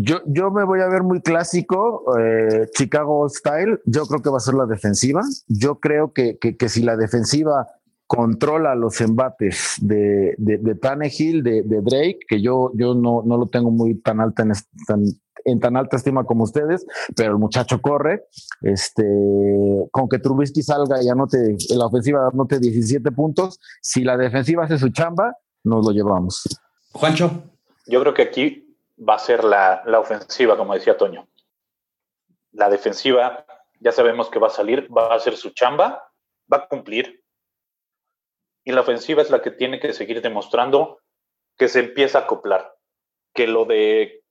[0.02, 3.80] Yo, yo me voy a ver muy clásico, eh, Chicago Style.
[3.84, 5.22] Yo creo que va a ser la defensiva.
[5.46, 7.66] Yo creo que, que, que si la defensiva
[8.09, 13.36] controla los embates de, de, de Tannehill, de, de, Drake, que yo, yo no, no,
[13.36, 14.52] lo tengo muy tan alta en,
[14.86, 15.04] tan,
[15.44, 18.24] en tan alta estima como ustedes, pero el muchacho corre.
[18.62, 19.04] Este,
[19.92, 21.36] con que Trubisky salga y anote,
[21.68, 26.42] en la ofensiva anote 17 puntos, si la defensiva hace su chamba, nos lo llevamos.
[26.92, 27.42] Juancho.
[27.86, 31.28] Yo creo que aquí va a ser la, la, ofensiva, como decía Toño.
[32.52, 33.44] La defensiva,
[33.80, 36.11] ya sabemos que va a salir, va a hacer su chamba,
[36.50, 37.22] va a cumplir.
[38.68, 41.00] Y la ofensiva es la que tiene que seguir demostrando
[41.56, 42.74] que se empieza a acoplar.
[43.32, 44.22] Que lo de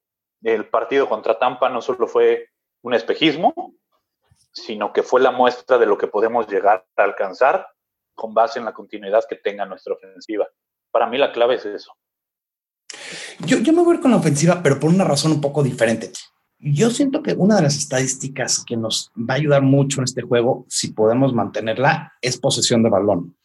[0.44, 2.52] el partido contra Tampa no solo fue
[2.84, 3.74] un espejismo,
[4.52, 7.66] sino que fue la muestra de lo que podemos llegar a alcanzar
[8.14, 10.48] con base en la continuidad que tenga nuestra ofensiva.
[10.92, 11.94] Para mí la clave es eso.
[13.40, 16.12] Yo, yo me voy con la ofensiva, pero por una razón un poco diferente.
[16.60, 20.22] Yo siento que una de las estadísticas que nos va a ayudar mucho en este
[20.22, 23.36] juego, si podemos mantenerla, es posesión de balón.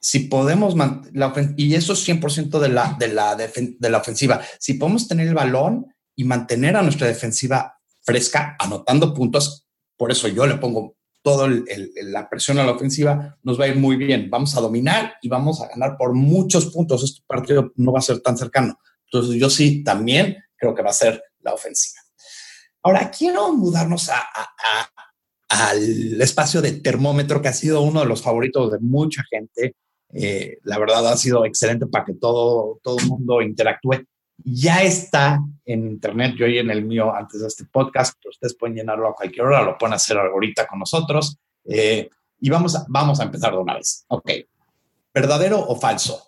[0.00, 0.74] Si podemos,
[1.12, 5.28] la y eso es 100% de la, de, la de la ofensiva, si podemos tener
[5.28, 10.96] el balón y mantener a nuestra defensiva fresca, anotando puntos, por eso yo le pongo
[11.22, 14.30] toda la presión a la ofensiva, nos va a ir muy bien.
[14.30, 17.02] Vamos a dominar y vamos a ganar por muchos puntos.
[17.02, 18.78] Este partido no va a ser tan cercano.
[19.04, 22.00] Entonces yo sí también creo que va a ser la ofensiva.
[22.82, 24.10] Ahora, quiero mudarnos
[25.48, 29.76] al espacio de termómetro, que ha sido uno de los favoritos de mucha gente.
[30.12, 34.04] Eh, la verdad ha sido excelente para que todo, todo el mundo interactúe.
[34.44, 38.56] Ya está en internet, yo y en el mío antes de este podcast, pero ustedes
[38.56, 41.36] pueden llenarlo a cualquier hora, lo pueden hacer ahorita con nosotros.
[41.64, 42.08] Eh,
[42.40, 44.04] y vamos a, vamos a empezar de una vez.
[44.08, 44.30] Ok.
[45.12, 46.22] ¿Verdadero o falso?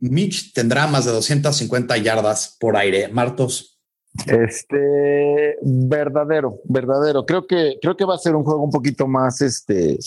[0.00, 3.08] Mitch tendrá más de 250 yardas por aire.
[3.08, 3.78] Martos.
[4.26, 7.24] Este verdadero, verdadero.
[7.24, 9.98] Creo que creo que va a ser un juego un poquito más este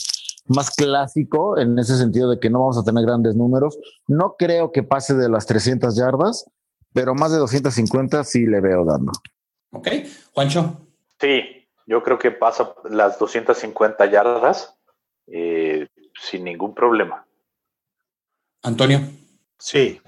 [0.47, 3.77] más clásico en ese sentido de que no vamos a tener grandes números.
[4.07, 6.45] No creo que pase de las 300 yardas,
[6.93, 9.11] pero más de 250 sí le veo dando.
[9.71, 9.87] Ok,
[10.33, 10.81] Juancho.
[11.19, 11.41] Sí,
[11.85, 14.75] yo creo que pasa las 250 yardas
[15.27, 15.87] eh,
[16.19, 17.25] sin ningún problema.
[18.63, 19.01] Antonio.
[19.59, 20.01] Sí,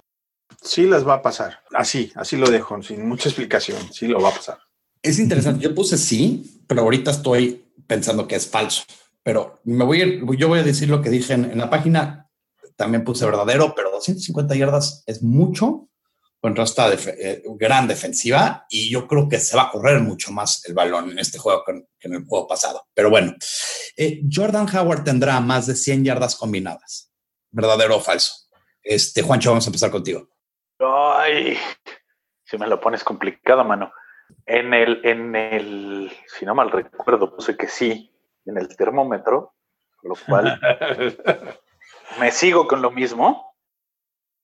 [0.62, 1.62] sí las va a pasar.
[1.74, 3.78] Así, así lo dejo, sin mucha explicación.
[3.92, 4.60] Sí lo va a pasar.
[5.02, 5.64] Es interesante.
[5.64, 8.84] Yo puse sí, pero ahorita estoy pensando que es falso.
[9.28, 12.30] Pero me voy yo voy a decir lo que dije en, la página.
[12.78, 15.90] También puse verdadero, pero 250 yardas es mucho
[16.40, 20.64] contra esta eh, gran defensiva y yo creo que se va a correr mucho más
[20.66, 21.74] el balón en este juego que,
[22.08, 22.88] en el juego pasado.
[22.94, 23.36] Pero bueno,
[23.98, 27.12] eh, Jordan Howard tendrá más de 100 yardas combinadas.
[27.52, 28.32] ¿Verdadero o falso?
[28.82, 30.30] Este, Juancho, vamos a empezar contigo.
[30.80, 31.58] Ay,
[32.46, 33.92] si me lo pones complicado, mano.
[34.46, 38.14] En el, en el, si no mal recuerdo, puse que sí.
[38.48, 39.54] En el termómetro,
[40.04, 40.60] lo cual
[42.20, 43.56] me sigo con lo mismo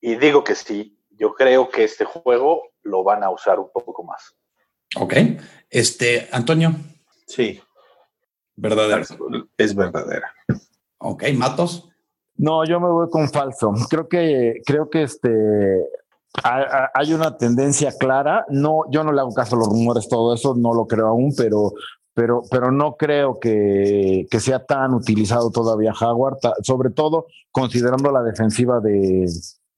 [0.00, 4.04] y digo que sí, yo creo que este juego lo van a usar un poco
[4.04, 4.36] más.
[4.96, 5.14] Ok.
[5.70, 6.72] Este, Antonio.
[7.26, 7.60] Sí.
[8.56, 9.04] Verdadera.
[9.56, 10.32] Es verdadera.
[10.98, 11.88] Ok, Matos.
[12.36, 13.72] No, yo me voy con falso.
[13.88, 15.30] Creo que, creo que este
[16.42, 18.44] hay una tendencia clara.
[18.48, 21.32] No, yo no le hago caso a los rumores, todo eso, no lo creo aún,
[21.36, 21.72] pero,
[22.14, 28.22] pero, pero no creo que, que sea tan utilizado todavía Howard, sobre todo considerando la
[28.22, 29.26] defensiva de,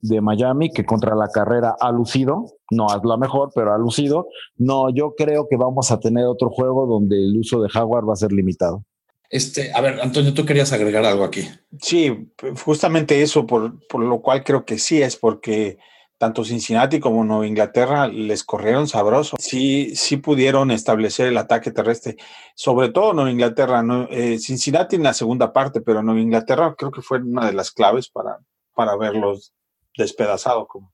[0.01, 4.28] de Miami, que contra la carrera ha lucido, no es la mejor, pero ha lucido.
[4.57, 8.12] No, yo creo que vamos a tener otro juego donde el uso de Howard va
[8.12, 8.84] a ser limitado.
[9.28, 11.49] Este, a ver, Antonio, tú querías agregar algo aquí.
[11.80, 12.30] Sí,
[12.64, 15.78] justamente eso, por, por lo cual creo que sí es porque
[16.18, 19.36] tanto Cincinnati como Nueva Inglaterra les corrieron sabroso.
[19.38, 22.16] Sí, sí pudieron establecer el ataque terrestre,
[22.54, 23.84] sobre todo Nueva Inglaterra.
[24.10, 27.70] Eh, Cincinnati en la segunda parte, pero Nueva Inglaterra creo que fue una de las
[27.70, 28.38] claves para,
[28.74, 29.52] para verlos
[29.96, 30.66] despedazados.
[30.68, 30.92] Como.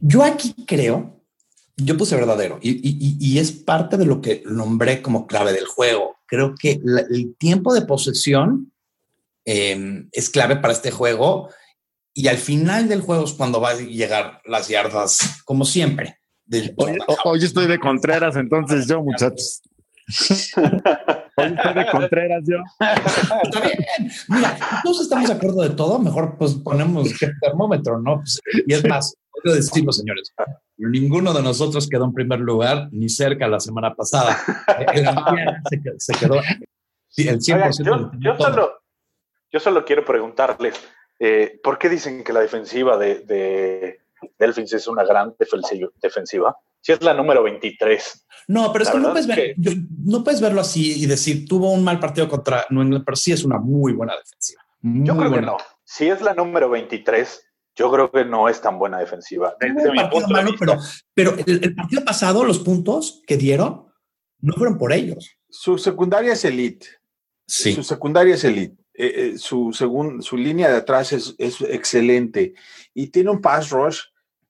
[0.00, 1.20] Yo aquí creo,
[1.76, 6.16] yo puse verdadero, y, es parte de lo que nombré como clave del juego.
[6.26, 6.80] Creo que
[7.10, 8.72] el tiempo de posesión
[9.44, 11.50] em, es clave para este juego
[12.18, 16.18] y al final del juego es cuando va a llegar las yardas, como siempre.
[17.24, 19.62] hoy, estoy de Contreras, entonces yo, muchachos.
[21.36, 22.56] Hoy estoy de Contreras yo.
[23.44, 24.10] Está bien.
[24.26, 26.00] Mira, todos estamos de acuerdo de todo.
[26.00, 28.16] Mejor pues ponemos el termómetro, ¿no?
[28.16, 30.34] Pues, y es más, quiero decirlo, señores.
[30.76, 34.36] Ninguno de nosotros quedó en primer lugar ni cerca la semana pasada.
[34.92, 35.06] El
[35.98, 38.10] se, quedó el 100%.
[38.18, 38.72] yo, solo,
[39.52, 40.74] yo solo quiero preguntarles
[41.18, 44.00] eh, ¿Por qué dicen que la defensiva de, de
[44.38, 46.56] Delfins es una gran defensiva?
[46.80, 48.26] Si es la número 23.
[48.48, 49.28] No, pero es que no, puedes
[50.06, 53.32] no puedes, verlo así y decir, tuvo un mal partido contra New England, pero sí
[53.32, 54.62] es una muy buena defensiva.
[54.82, 55.56] yo creo que no.
[55.84, 57.42] Si es la número 23,
[57.74, 59.56] yo creo que no es tan buena defensiva.
[61.14, 63.86] pero, el, partido pasado, los puntos que dieron
[64.40, 65.30] no fueron por ellos.
[65.48, 66.86] Su secundaria es elite.
[67.46, 67.72] Sí.
[67.72, 68.76] Su secundaria es elite.
[69.00, 72.54] Eh, eh, su, según, su línea de atrás es, es, excelente
[72.92, 74.00] y tiene un pass rush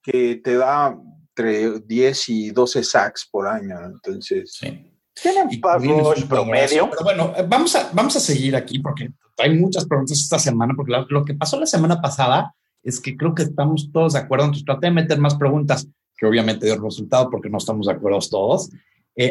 [0.02, 0.98] que te da
[1.36, 3.76] entre 10 y 12 sacks por año.
[3.84, 4.90] Entonces, sí.
[5.20, 6.88] tiene un pass rush promedio.
[6.88, 10.72] Pero bueno, eh, vamos a, vamos a seguir aquí porque hay muchas preguntas esta semana,
[10.74, 14.46] porque lo, que pasó la semana pasada es que creo que estamos todos de acuerdo.
[14.46, 15.86] Entonces traté de meter más preguntas
[16.16, 18.70] que obviamente dio resultado porque no estamos de acuerdo todos.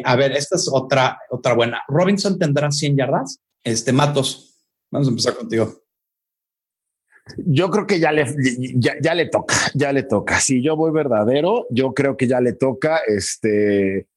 [0.04, 1.82] a ver, esta es otra, otra buena.
[1.88, 3.40] Robinson tendrá 100 yardas.
[3.64, 4.47] Este, Matos,
[4.92, 5.74] Vamos a empezar contigo.
[7.46, 8.26] Yo creo que ya le,
[8.76, 10.40] ya, le toca, ya le toca.
[10.40, 13.00] Si yo voy verdadero, yo creo que ya le toca.
[13.06, 14.08] Este,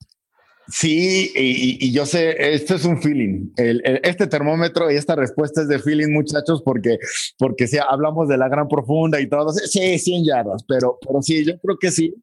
[0.71, 3.53] sí, y, yo sé, esto es un feeling.
[3.57, 6.99] este termómetro y esta respuesta es de feeling, muchachos, porque,
[7.39, 11.45] porque si hablamos de la gran profunda y todo, sí, 100 yardas, pero, pero sí,
[11.45, 12.15] yo creo que sí.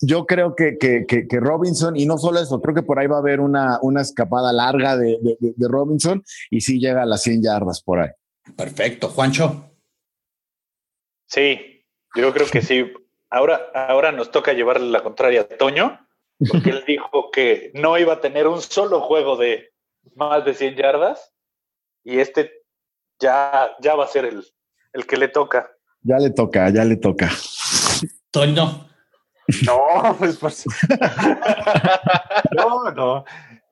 [0.00, 3.16] Yo creo que, que, que, Robinson, y no solo eso, creo que por ahí va
[3.16, 7.42] a haber una, una escapada larga de, de, Robinson y sí llega a las 100
[7.42, 8.10] yardas por ahí.
[8.56, 9.08] Perfecto.
[9.08, 9.70] Juancho.
[11.26, 11.84] Sí,
[12.16, 12.90] yo creo que sí.
[13.28, 16.00] Ahora, ahora nos toca llevarle la contraria a Toño,
[16.48, 19.72] porque él dijo que no iba a tener un solo juego de
[20.14, 21.32] más de 100 yardas
[22.04, 22.52] y este
[23.18, 24.44] ya, ya va a ser el,
[24.92, 25.70] el que le toca.
[26.02, 27.30] Ya le toca, ya le toca.
[28.30, 28.88] Toño.
[29.66, 30.64] No, pues, pues
[32.56, 33.24] no, no.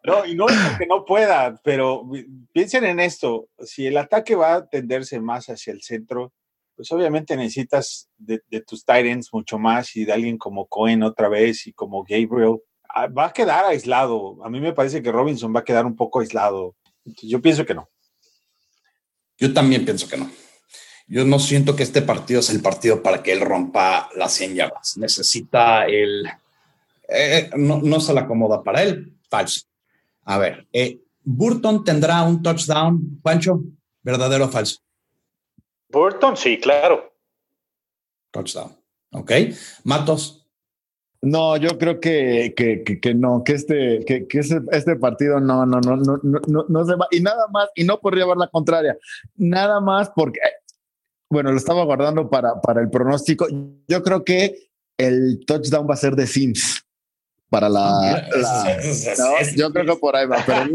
[0.05, 2.09] No, y no es que no pueda, pero
[2.53, 6.33] piensen en esto, si el ataque va a tenderse más hacia el centro,
[6.79, 11.67] pues obviamente necesitas de, tus Titans mucho más y de alguien como Cohen otra vez
[11.67, 12.61] y como Gabriel.
[12.89, 14.39] Ah, va a quedar aislado.
[14.45, 16.77] A mí me parece que Robinson va a quedar un poco aislado.
[17.05, 17.91] yo pienso que no.
[19.37, 20.31] Yo también pienso que no.
[21.09, 24.55] Yo no siento que este partido es el partido para que él rompa las 100
[24.55, 24.97] yardas.
[24.99, 26.29] Necesita el...
[27.09, 29.19] Eh, no, se la acomoda para él.
[29.29, 29.63] Falso.
[30.27, 33.65] A ver, eh, Burton tendrá un touchdown, Pancho,
[34.01, 34.79] ¿verdadero o falso?
[35.91, 37.13] Burton, sí, claro.
[38.31, 38.77] Touchdown.
[39.13, 39.33] Ok.
[39.85, 40.47] Matos.
[41.21, 45.81] No, yo creo que, que, que, no, que este, que, que este, partido no, no,
[45.81, 47.09] no, no, no, no se va.
[47.11, 48.97] Y nada más, y no por llevar la contraria,
[49.35, 50.39] nada más porque
[51.31, 53.47] bueno, lo estaba guardando para, para el pronóstico.
[53.89, 56.78] Yo creo que el touchdown va a ser de Sims
[57.51, 58.29] para la.
[59.57, 60.69] yo creo que por ahí va, pero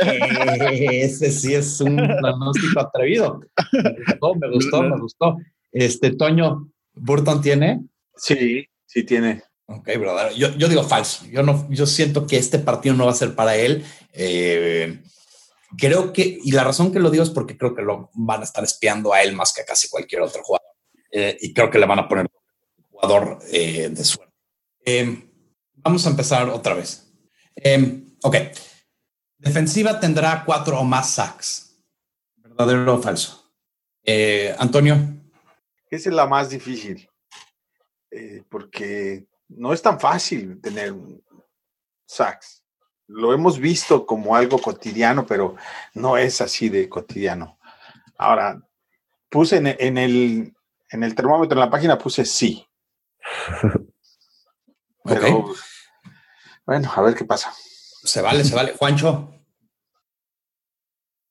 [0.72, 3.40] Ese sí es un pronóstico atrevido.
[3.72, 5.36] Me gustó, me gustó, me gustó.
[5.72, 7.84] Este Toño, ¿Burton tiene?
[8.16, 9.42] Sí, sí tiene.
[9.66, 10.34] Ok, brother.
[10.34, 11.24] Yo, yo digo falso.
[11.26, 13.84] Yo no, yo siento que este partido no va a ser para él.
[14.12, 15.00] Eh,
[15.78, 18.44] creo que, y la razón que lo digo es porque creo que lo van a
[18.44, 20.68] estar espiando a él más que a casi cualquier otro jugador.
[21.10, 22.26] Eh, y creo que le van a poner
[22.90, 24.32] jugador eh, de suerte.
[25.84, 27.12] Vamos a empezar otra vez.
[27.54, 28.36] Em, ok.
[29.38, 31.78] Defensiva tendrá cuatro o más sacks.
[32.36, 33.52] ¿Verdadero o falso?
[34.02, 34.96] Eh, Antonio.
[35.90, 37.08] Esa es la más difícil.
[38.48, 40.94] porque no es tan fácil tener
[42.06, 42.64] sacks
[43.06, 45.56] lo hemos visto como algo cotidiano, pero
[45.94, 47.58] no es así de cotidiano.
[48.16, 48.60] Ahora,
[49.28, 50.54] puse en, el,
[50.90, 52.66] en el termómetro en la página, puse sí.
[55.04, 55.52] Pero,
[56.66, 57.52] bueno, a ver qué pasa.
[57.52, 58.74] Se vale, se vale.
[58.76, 59.30] Juancho.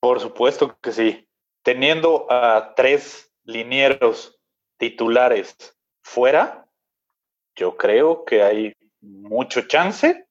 [0.00, 1.28] Por supuesto que sí.
[1.62, 4.38] Teniendo a tres linieros
[4.76, 5.56] titulares
[6.02, 6.68] fuera,
[7.56, 10.26] yo creo que hay mucho chance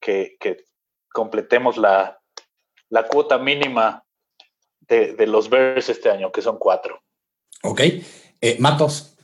[0.00, 0.36] que,
[1.12, 2.20] completemos la,
[3.10, 4.04] cuota mínima
[4.80, 7.02] de, los Bears este año, que son cuatro.
[7.62, 7.80] Ok.
[8.40, 9.17] Eh, Matos.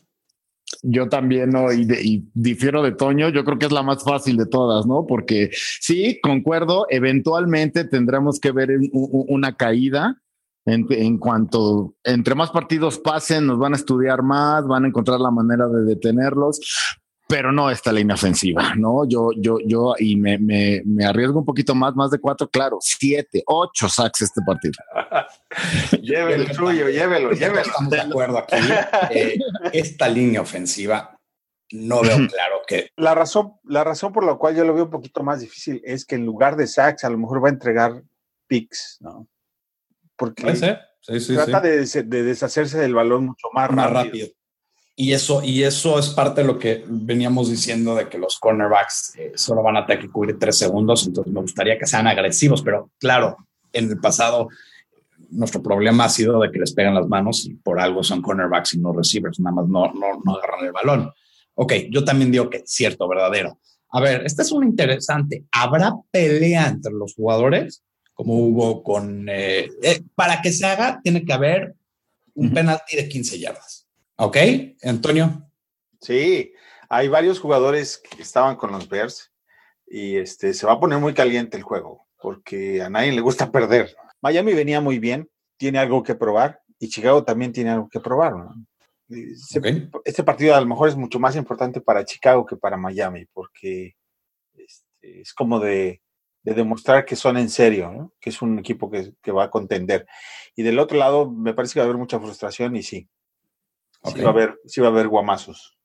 [0.83, 1.73] Yo también, ¿no?
[1.73, 5.07] Y, difiero de Toño, yo creo que es la más fácil de todas, ¿no?
[5.07, 10.21] Porque sí, concuerdo, eventualmente tendremos que ver una caída
[10.67, 15.31] en, cuanto entre más partidos pasen, nos van a estudiar más, van a encontrar la
[15.31, 16.59] manera de detenerlos,
[17.29, 19.07] pero no esta línea ofensiva, ¿no?
[19.07, 22.79] Yo, yo, yo, y me, me, me, arriesgo un poquito más, más de cuatro, claro,
[22.81, 24.75] siete, ocho sacks este partido.
[26.03, 27.61] llévelo el suyo, llévelo, llévelo.
[27.61, 28.57] Estamos de acuerdo aquí.
[29.11, 29.39] Eh,
[29.73, 31.19] esta línea ofensiva
[31.73, 32.91] no veo claro que.
[32.97, 36.05] La razón, la razón por la cual yo lo veo un poquito más difícil es
[36.05, 38.03] que en lugar de sacks, a lo mejor va a entregar
[38.47, 39.27] picks, ¿no?
[40.17, 44.29] Porque trata De, de, deshacerse del balón mucho más, más rápido.
[44.97, 49.17] Y eso, y eso es parte de lo que veníamos diciendo de que los cornerbacks
[49.17, 52.63] eh, solo van a tener que cubrir tres segundos, entonces me gustaría que sean agresivos,
[52.63, 53.37] pero claro,
[53.73, 54.49] en el pasado
[55.31, 58.75] nuestro problema ha sido de que les pegan las manos y por algo son cornerbacks
[58.75, 61.13] y no receivers, nada más no, no, no agarran el balón.
[61.55, 63.59] Ok, yo también digo que es cierto, verdadero.
[63.91, 65.45] A ver, este es un interesante.
[65.53, 67.83] ¿Habrá pelea entre los jugadores?
[68.13, 69.29] Como hubo con...
[69.29, 71.75] Eh, eh, para que se haga, tiene que haber
[72.35, 73.87] un penalti de 15 yardas.
[74.17, 74.37] Ok,
[74.83, 75.49] Antonio.
[76.01, 76.53] Sí,
[76.89, 79.33] hay varios jugadores que estaban con los Bears
[79.87, 83.53] y este se va a poner muy caliente el juego porque a nadie le gusta
[83.53, 83.95] perder.
[84.25, 88.33] Miami venía muy bien, tiene algo que probar y Chicago también tiene algo que probar.
[90.03, 93.97] Este partido a lo mejor es mucho más importante para Chicago que para Miami porque
[94.55, 96.01] este, es como de,
[96.43, 100.07] demostrar que son en serio, que es un equipo que, que va a contender.
[100.57, 103.07] Y del otro lado, me parece que va a haber mucha frustración y sí,
[104.13, 105.79] Sí va a haber, sí va a haber guamazos.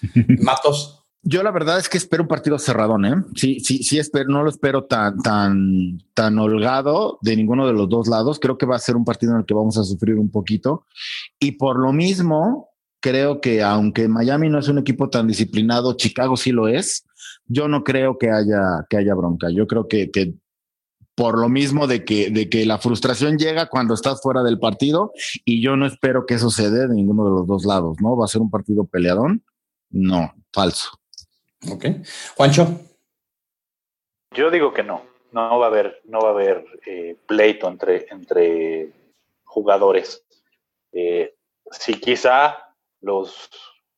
[0.42, 0.97] Matos.
[1.30, 3.22] Yo la verdad es que espero un partido cerradón, ¿eh?
[3.34, 7.86] Sí, sí, sí espero, no lo espero tan, tan, tan holgado de ninguno de los
[7.86, 8.40] dos lados.
[8.40, 10.86] Creo que va a ser un partido en el que vamos a sufrir un poquito.
[11.38, 12.70] Y por lo mismo,
[13.00, 17.04] creo que aunque Miami no es un equipo tan disciplinado, Chicago sí lo es.
[17.44, 19.50] Yo no creo que haya, que haya bronca.
[19.50, 20.32] Yo creo que, que
[21.14, 25.12] por lo mismo de que, de que la frustración llega cuando estás fuera del partido
[25.44, 28.16] y yo no espero que eso se dé de ninguno de los dos lados, ¿no?
[28.16, 29.42] ¿Va a ser un partido peleadón?
[29.90, 30.97] No, falso.
[31.70, 31.86] Ok.
[32.36, 32.66] Juancho.
[34.34, 35.02] Yo digo que no,
[35.32, 38.92] no va a haber, no va a haber eh, pleito entre, entre
[39.44, 40.24] jugadores.
[40.92, 41.34] Eh,
[41.70, 43.50] si quizá los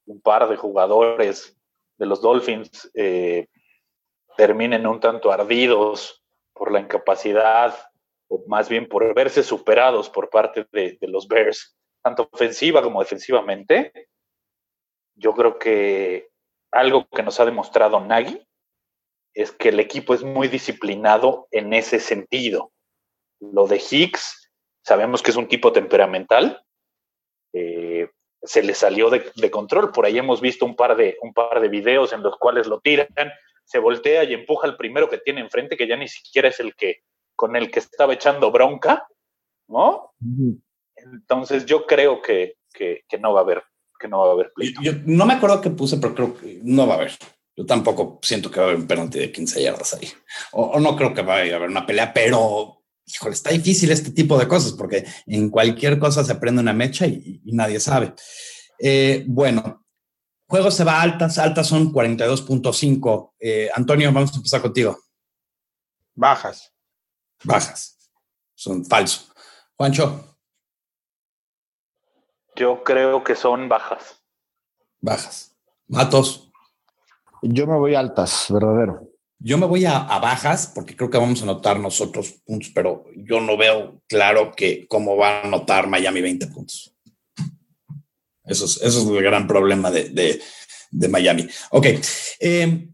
[0.06, 1.56] un par de jugadores
[1.96, 3.46] de los Dolphins eh,
[4.36, 7.74] terminen un tanto ardidos por la incapacidad,
[8.28, 14.08] o más bien por verse superados por parte de, los Bears, tanto ofensiva como defensivamente,
[15.14, 16.29] yo creo que
[16.72, 18.46] algo que nos ha demostrado Nagy
[19.34, 22.72] es que el equipo es muy disciplinado en ese sentido.
[23.40, 24.52] Lo de Hicks,
[24.84, 26.64] sabemos que es un tipo temperamental,
[27.52, 28.08] eh,
[28.42, 29.92] se le salió de, de, control.
[29.92, 32.80] Por ahí hemos visto un par, de, un par de videos en los cuales lo
[32.80, 33.08] tiran,
[33.64, 36.74] se voltea y empuja al primero que tiene enfrente, que ya ni siquiera es el
[36.74, 37.02] que
[37.36, 39.06] con el que estaba echando bronca,
[39.68, 40.12] ¿no?
[40.96, 42.56] Entonces yo creo que,
[43.18, 43.62] no va a haber,
[44.00, 46.86] que no va a haber Yo, no me acuerdo qué puse, pero creo que no
[46.86, 47.12] va a haber.
[47.56, 50.08] Yo tampoco siento que va a haber un penalti de 15 yardas ahí.
[50.52, 54.38] O, no creo que vaya a haber una pelea, pero híjole, está difícil este tipo
[54.38, 58.14] de cosas porque en cualquier cosa se prende una mecha y, nadie sabe.
[58.78, 59.84] Eh, bueno,
[60.48, 63.34] Juego se va a altas, altas son 42.5.
[63.38, 64.98] Eh, Antonio, vamos a empezar contigo.
[66.14, 66.72] Bajas.
[67.44, 68.10] Bajas.
[68.54, 69.30] Son falsos.
[69.76, 70.29] Juancho.
[72.60, 74.22] Yo creo que son bajas.
[75.00, 75.56] Bajas.
[75.88, 76.52] Matos.
[77.40, 79.08] Yo me voy altas, verdadero.
[79.38, 83.06] Yo me voy a, a, bajas porque creo que vamos a anotar nosotros puntos, pero
[83.16, 86.94] yo no veo claro que cómo va a anotar Miami 20 puntos.
[88.44, 90.42] Eso es, eso es el gran problema de, de,
[90.90, 91.48] de Miami.
[91.70, 91.86] Ok.
[92.40, 92.88] Eh,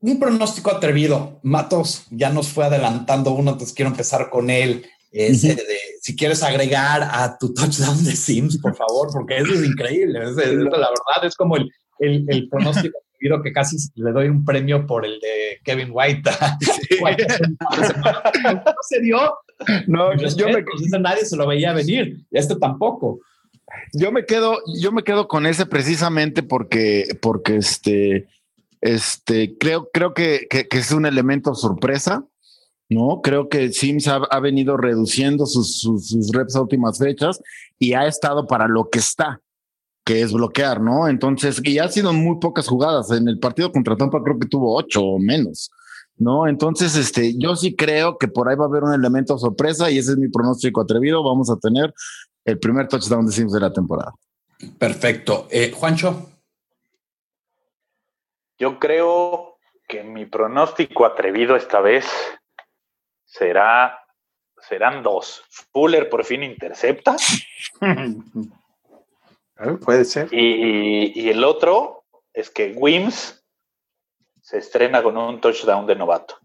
[0.00, 1.40] un pronóstico atrevido.
[1.42, 4.88] Matos ya nos fue adelantando uno, entonces quiero empezar con él.
[5.10, 9.64] Ese de, si quieres agregar a tu touchdown de Sims, por favor, porque eso es
[9.64, 10.22] increíble.
[10.22, 12.98] Es, es, la verdad es como el, el, el pronóstico
[13.42, 16.30] que casi le doy un premio por el de Kevin White.
[16.60, 16.98] Sí.
[18.44, 19.18] no se dio.
[19.86, 20.62] No, yo, me...
[20.62, 22.18] Pues nadie se lo veía venir.
[22.30, 23.20] Y este tampoco.
[23.92, 28.26] Yo me quedo, yo me quedo con ese precisamente porque, porque este,
[28.80, 32.24] este, creo, creo que, que, que es un elemento sorpresa.
[32.88, 33.20] ¿No?
[33.22, 37.40] Creo que Sims ha, ha venido reduciendo sus, sus, sus, reps a últimas fechas
[37.78, 39.40] y ha estado para lo que está,
[40.04, 41.08] que es bloquear, ¿no?
[41.08, 43.10] Entonces, y ha sido muy pocas jugadas.
[43.10, 45.70] En el partido contra Tampa creo que tuvo ocho o menos,
[46.16, 46.46] ¿no?
[46.46, 49.98] Entonces, este, yo sí creo que por ahí va a haber un elemento sorpresa y
[49.98, 51.24] ese es mi pronóstico atrevido.
[51.24, 51.92] Vamos a tener
[52.44, 54.12] el primer touchdown de Sims de la temporada.
[54.78, 55.48] Perfecto.
[55.50, 56.30] Eh, Juancho.
[58.58, 62.06] Yo creo que mi pronóstico atrevido esta vez
[63.36, 63.98] será
[64.68, 65.42] serán dos.
[65.72, 67.16] Fuller por fin intercepta.
[69.84, 70.28] Puede ser.
[70.32, 73.42] Y, y, el otro es que Wims
[74.42, 76.38] se estrena con un touchdown de novato.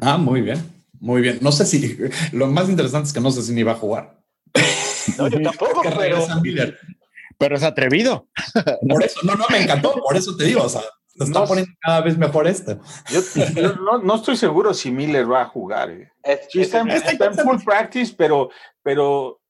[0.00, 0.62] Ah, muy bien,
[1.00, 1.38] muy bien.
[1.40, 1.98] No sé si
[2.32, 4.16] lo más interesante es que no sé si ni va a jugar.
[5.18, 6.24] No, yo tampoco, pero,
[7.36, 8.28] pero es atrevido.
[8.88, 10.82] Por eso, no, no, me encantó, por eso te digo, o sea,
[11.14, 12.80] está no, poniendo cada vez mejor esto.
[13.10, 13.20] Yo,
[13.54, 15.90] yo no, no, estoy seguro si Miller va a jugar.
[15.90, 16.10] Eh.
[16.22, 18.50] Es, sí, está, en, está en full practice, pero,
[18.82, 19.40] pero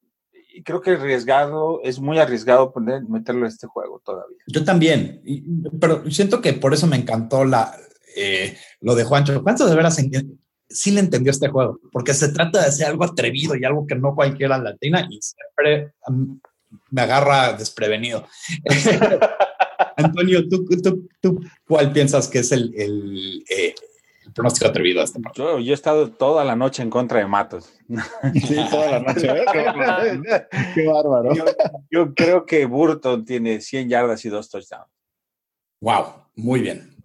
[0.64, 4.38] creo que arriesgado, es muy arriesgado poner, meterlo en este juego todavía.
[4.46, 5.22] Yo también,
[5.80, 7.74] pero siento que por eso me encantó la,
[8.16, 9.40] eh, lo de Juancho.
[9.40, 9.98] Juancho de veras
[10.68, 13.94] sí le entendió este juego, porque se trata de hacer algo atrevido y algo que
[13.94, 16.40] no cualquiera latina y siempre um,
[16.90, 18.26] me agarra desprevenido.
[19.96, 23.74] Antonio, ¿tú, tú, ¿tú, cuál piensas que es el, el, eh,
[24.24, 25.58] el pronóstico atrevido a este partido?
[25.58, 27.72] Yo, yo, he estado toda la noche en contra de Matos.
[28.34, 29.28] Sí, toda la noche.
[29.28, 30.46] ¿eh?
[30.74, 31.34] Qué bárbaro.
[31.34, 31.44] Yo,
[31.90, 34.90] yo, creo que Burton tiene 100 yardas y dos touchdowns.
[35.80, 36.04] Wow,
[36.36, 36.96] muy bien.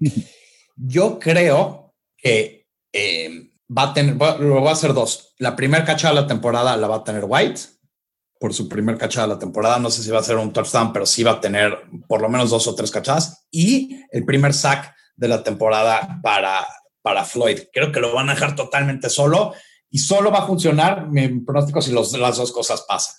[0.75, 5.33] Yo creo que eh, va a tener, va, lo va a hacer dos.
[5.39, 7.61] La primera cachada de la temporada la va a tener White
[8.39, 9.79] por su primer cachada de la temporada.
[9.79, 11.77] No sé si va a ser un touchdown, pero sí va a tener
[12.07, 13.47] por lo menos dos o tres cachadas.
[13.51, 16.65] Y el primer sack de la temporada para,
[17.01, 17.59] para Floyd.
[17.73, 19.53] Creo que lo van a dejar totalmente solo
[19.89, 23.15] y solo va a funcionar mi pronóstico si los, las dos cosas pasan.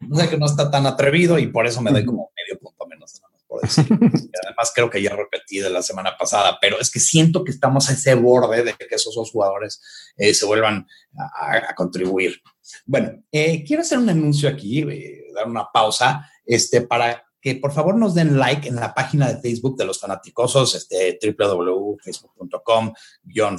[0.00, 2.86] No sé que no está tan atrevido y por eso me doy como medio punto
[2.86, 3.20] menos.
[3.46, 3.86] Por decir.
[3.90, 7.88] además, creo que ya repetí de la semana pasada, pero es que siento que estamos
[7.88, 9.80] a ese borde de que esos dos jugadores
[10.16, 10.86] eh, se vuelvan
[11.18, 12.40] a, a contribuir.
[12.86, 17.72] Bueno, eh, quiero hacer un anuncio aquí, eh, dar una pausa, este, para que por
[17.72, 22.92] favor nos den like en la página de Facebook de los fanaticosos, este, www.facebook.com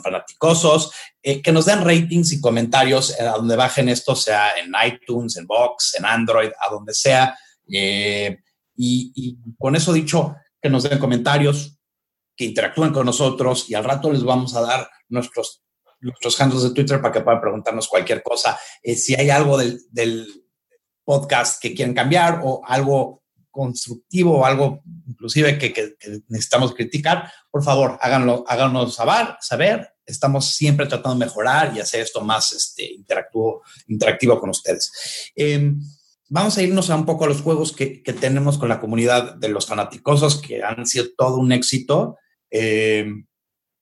[0.03, 0.91] fanaticosos,
[1.24, 5.47] eh, que nos den ratings y comentarios a donde bajen esto, sea en iTunes, en
[5.47, 7.38] Box, en Android, a donde sea.
[7.66, 8.36] Y,
[8.76, 11.78] y, con eso dicho, que nos den comentarios,
[12.36, 15.64] que interactúen con nosotros y al rato les vamos a dar nuestros
[16.02, 18.60] nuestros handles de Twitter para que puedan preguntarnos cualquier cosa.
[18.82, 20.28] Eh, si hay algo del, del,
[21.10, 27.32] podcast que quieren cambiar o algo constructivo o algo inclusive que, que, que, necesitamos criticar,
[27.50, 29.89] por favor, háganlo, háganos saber, saber.
[30.06, 34.91] Estamos siempre tratando de mejorar y hacer esto más este, interactivo, interactivo con ustedes.
[35.36, 35.74] Eh,
[36.28, 39.36] vamos a irnos a un poco a los juegos que, que, tenemos con la comunidad
[39.36, 42.18] de los fanaticosos, que han sido todo un éxito.
[42.52, 43.08] Eh,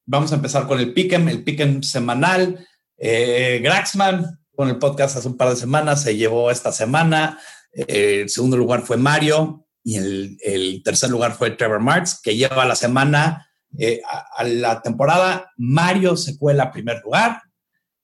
[0.10, 2.66] Vamos a empezar con el Pick'em, el Pick'em semanal.
[2.98, 7.42] Eh, Graxman, con el podcast hace un par de semanas, se llevó esta semana.
[7.74, 12.38] Eh, el segundo lugar fue Mario y el, el, tercer lugar fue Trevor Marks, que
[12.38, 15.52] lleva la semana eh, a, a, la temporada.
[15.58, 17.42] Mario se cuela a primer lugar.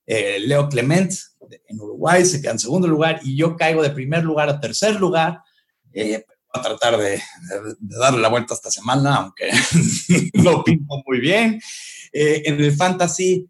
[0.06, 1.14] Eh, Leo Clement
[1.68, 5.00] en Uruguay se queda en segundo lugar y yo caigo de primer lugar a tercer
[5.00, 5.40] lugar.
[5.94, 9.50] Eh, a tratar de, de, de, darle la vuelta esta semana, aunque
[10.34, 11.62] no pinto muy bien.
[12.14, 13.50] Eh, en el fantasy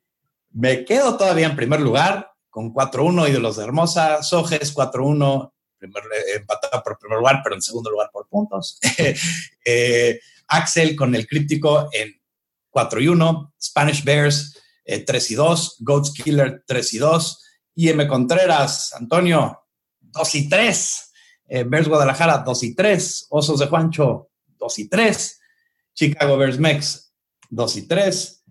[0.51, 5.51] me quedo todavía en primer lugar con 4-1 y de los de Hermosa, Sojes 4-1,
[6.35, 8.79] empatado por primer lugar, pero en segundo lugar por puntos.
[9.65, 12.13] eh, Axel con el críptico en
[12.69, 17.43] 4 y 1, Spanish Bears eh, 3 y 2, Goats Killer 3 y 2,
[17.75, 19.59] IM Contreras, Antonio
[19.99, 21.11] 2 y 3,
[21.47, 25.39] eh, Bears Guadalajara 2 y 3, Osos de Juancho 2 y 3,
[25.93, 27.13] Chicago Bears Mex
[27.49, 28.42] 2 y 3,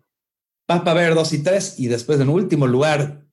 [0.78, 3.26] Papa Bear 2 y 3 y después en último lugar,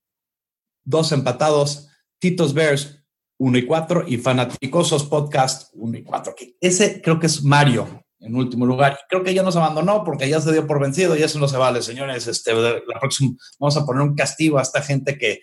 [0.84, 3.04] dos empatados, Titos Bears
[3.38, 6.36] 1 y 4 y Fanaticosos Podcast 1 y 4.
[6.60, 9.00] Ese creo que es Mario en último lugar.
[9.08, 11.58] Creo que ya nos abandonó porque ya se dio por vencido y eso no se
[11.58, 12.28] vale, señores.
[12.28, 15.42] Este, la próxima, vamos a poner un castigo a esta gente que,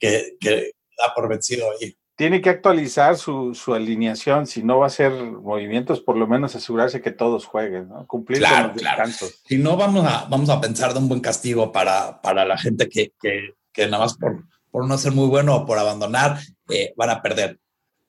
[0.00, 1.94] que, que da por vencido ahí.
[2.16, 6.56] Tiene que actualizar su, su, alineación, si no va a hacer movimientos, por lo menos
[6.56, 8.06] asegurarse que todos jueguen, ¿no?
[8.06, 9.10] Cumplir claro, con los claro.
[9.44, 12.88] Si no, vamos a, vamos a pensar de un buen castigo para, para la gente
[12.88, 16.38] que, que, que nada más por, por no ser muy bueno o por abandonar,
[16.70, 17.60] eh, van a perder.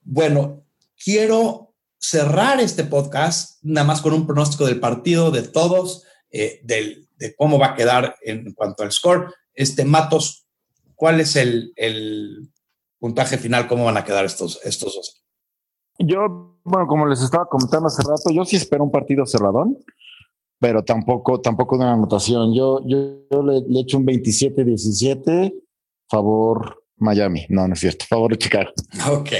[0.02, 0.64] Bueno,
[1.02, 7.08] quiero cerrar este podcast nada más con un pronóstico del partido de todos, eh, del,
[7.16, 9.34] de cómo va a quedar en cuanto al score.
[9.54, 10.46] Este, Matos,
[10.94, 12.50] ¿cuál es el, el
[12.98, 13.66] puntaje final?
[13.68, 15.24] ¿Cómo van a quedar estos, estos dos?
[15.98, 19.76] Yo, bueno, como les estaba comentando hace rato, yo sí espero un partido cerradón,
[20.60, 22.54] pero tampoco, tampoco de una anotación.
[22.54, 25.52] Yo, yo, yo le, le echo un 27-17
[26.08, 27.46] favor Miami.
[27.48, 28.04] No, no es cierto.
[28.08, 28.70] Favor Chicago.
[29.10, 29.32] Ok.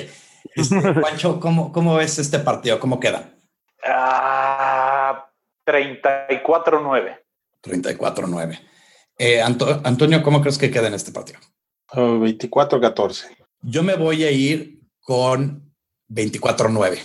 [0.54, 2.78] Este, Juancho, ¿cómo, ¿cómo ves este partido?
[2.80, 3.34] ¿Cómo queda?
[3.84, 5.16] Uh,
[5.70, 7.18] 34-9.
[7.62, 8.60] 34-9.
[9.18, 11.40] Eh, Anto Antonio, ¿cómo crees que queda en este partido?
[11.92, 13.37] Uh, 24-14.
[13.62, 15.72] Yo me voy a ir con
[16.08, 16.98] 24-9.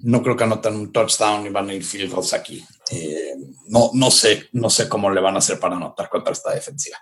[0.00, 2.64] No creo que anoten un touchdown y van a ir field goals aquí.
[2.90, 3.34] Eh,
[3.68, 6.98] no, no sé, no sé cómo le van a hacer para anotar contra esta defensiva.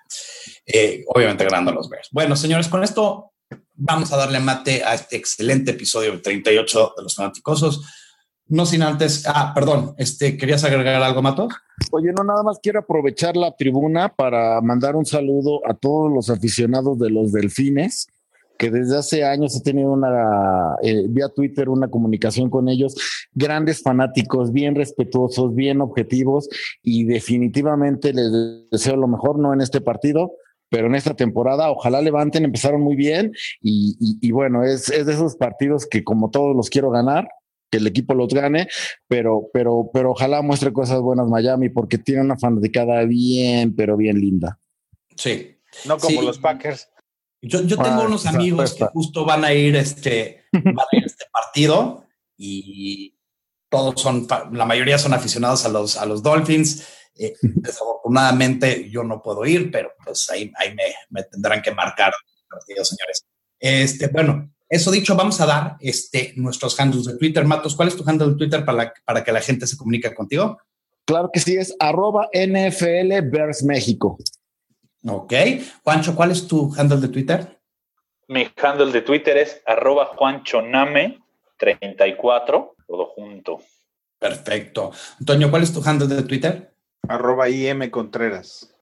[0.66, 2.08] Eh, obviamente ganando los Bears.
[2.12, 3.32] Bueno, señores, con esto
[3.74, 7.84] vamos a darle mate a este excelente episodio 38 de los fanaticosos.
[8.46, 11.48] No sin antes, ah, perdón, este, ¿querías agregar algo, Mato?
[11.92, 16.30] Oye, no, nada más quiero aprovechar la tribuna para mandar un saludo a todos los
[16.30, 18.08] aficionados de los delfines,
[18.60, 22.94] que desde hace años he tenido una, eh, vía Twitter, una comunicación con ellos,
[23.32, 26.46] grandes fanáticos, bien respetuosos, bien objetivos,
[26.82, 28.30] y definitivamente les
[28.70, 30.32] deseo lo mejor, no en este partido,
[30.68, 33.32] pero en esta temporada ojalá levanten, empezaron muy bien
[33.62, 37.30] y, y, y bueno, es, es, de esos partidos que como todos los quiero ganar,
[37.70, 38.68] que el equipo los gane,
[39.08, 44.20] pero, pero, pero ojalá muestre cosas buenas Miami porque tiene una fanaticada bien, pero bien
[44.20, 44.58] linda.
[45.16, 45.56] Sí.
[45.86, 46.26] No como Sí.
[46.26, 46.90] los Packers.
[47.42, 51.02] Yo, yo tengo Ah, unos amigos que justo van a ir este, van a ir
[51.04, 52.04] a este partido
[52.36, 53.16] y
[53.70, 56.86] todos son, la mayoría son aficionados a los, a los Dolphins.
[57.16, 62.12] Eh, desafortunadamente yo no puedo ir, pero pues ahí, ahí me, me tendrán que marcar
[62.12, 63.24] el partido, señores.
[63.58, 67.44] Este, bueno, eso dicho, vamos a dar este, nuestros handles de Twitter.
[67.44, 70.14] Matos, ¿cuál es tu handle de Twitter para, la- para que la gente se comunique
[70.14, 70.58] contigo?
[71.04, 74.16] Claro que sí, es arroba NFL Bears México.
[75.06, 75.32] Ok.
[75.82, 77.58] Juancho, ¿cuál es tu handle de Twitter?
[78.28, 83.60] Mi handle de Twitter es arroba juanchoname34, todo junto.
[84.18, 84.92] Perfecto.
[85.18, 86.72] Antonio, ¿cuál es tu handle de Twitter?
[87.08, 88.76] Arroba IM Contreras.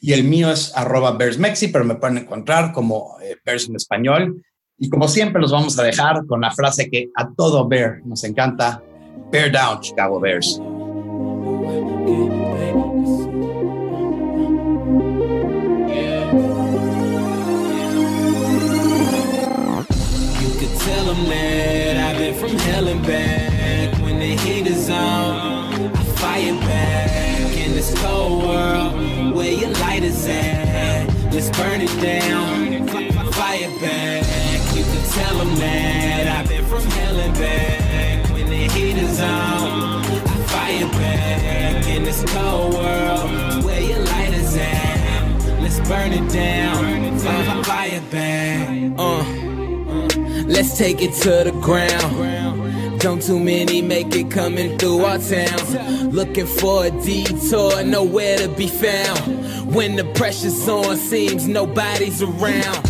[0.00, 4.42] Y el mío es arroba BearsMexi, pero me pueden encontrar como eh, Bears en español.
[4.76, 8.24] Y como siempre, los vamos a dejar con la frase que a todo Bear nos
[8.24, 8.82] encanta:
[9.30, 10.60] Bear down, Chicago Bears.
[21.14, 24.00] Them that I've been from hell and back.
[24.02, 29.34] When the heat is on, I fire back in this cold world.
[29.34, 32.86] Where your light is at, let's burn it down.
[33.32, 34.76] Fire back.
[34.76, 38.30] You could tell them that I've been from hell and back.
[38.30, 43.64] When the heat is on, I fire back in this cold world.
[43.64, 47.18] Where your light is at, let's burn it down.
[47.64, 48.92] Fire back.
[48.96, 49.49] Uh.
[50.46, 53.00] Let's take it to the ground.
[53.00, 56.10] Don't too many make it coming through our town.
[56.10, 59.74] Looking for a detour, nowhere to be found.
[59.74, 62.80] When the pressure's on, seems nobody's around.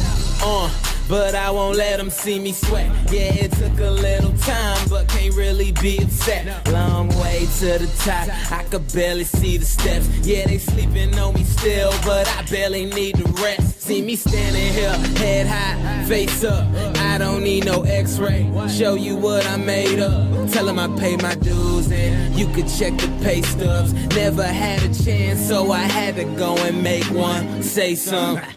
[0.42, 0.68] Uh,
[1.08, 2.90] but I won't let them see me sweat.
[3.12, 6.68] Yeah, it took a little time, but can't really be upset.
[6.72, 10.08] Long way to the top, I could barely see the steps.
[10.26, 13.80] Yeah, they sleeping on me still, but I barely need the rest.
[13.82, 16.64] See me standing here, head high, face up.
[17.10, 18.48] I don't need no x-ray.
[18.68, 20.48] Show you what I made up.
[20.52, 23.92] Tell them I pay my dues and you could check the pay stubs.
[24.14, 27.64] Never had a chance, so I had to go and make one.
[27.64, 28.48] Say something.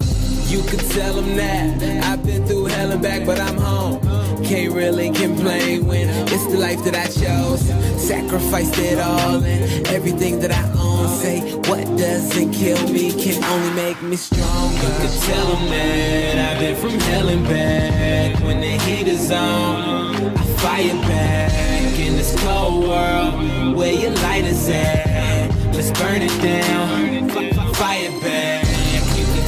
[0.46, 4.13] You could tell them that I've been through hell and back, but I'm home.
[4.44, 7.62] Can't really complain when it's the life that I chose.
[8.02, 11.08] Sacrificed it all and everything that I own.
[11.08, 11.40] Say
[11.70, 14.76] what doesn't kill me can only make me stronger.
[14.76, 18.44] You could tell them that I've been from hell and back.
[18.44, 24.46] When the heat is on, I fire back in this cold world where your light
[24.46, 25.50] is at.
[25.74, 27.30] Let's burn it down.
[27.30, 28.14] F- f- Fire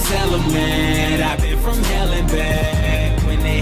[0.07, 2.84] tell them that I've been from hell and back.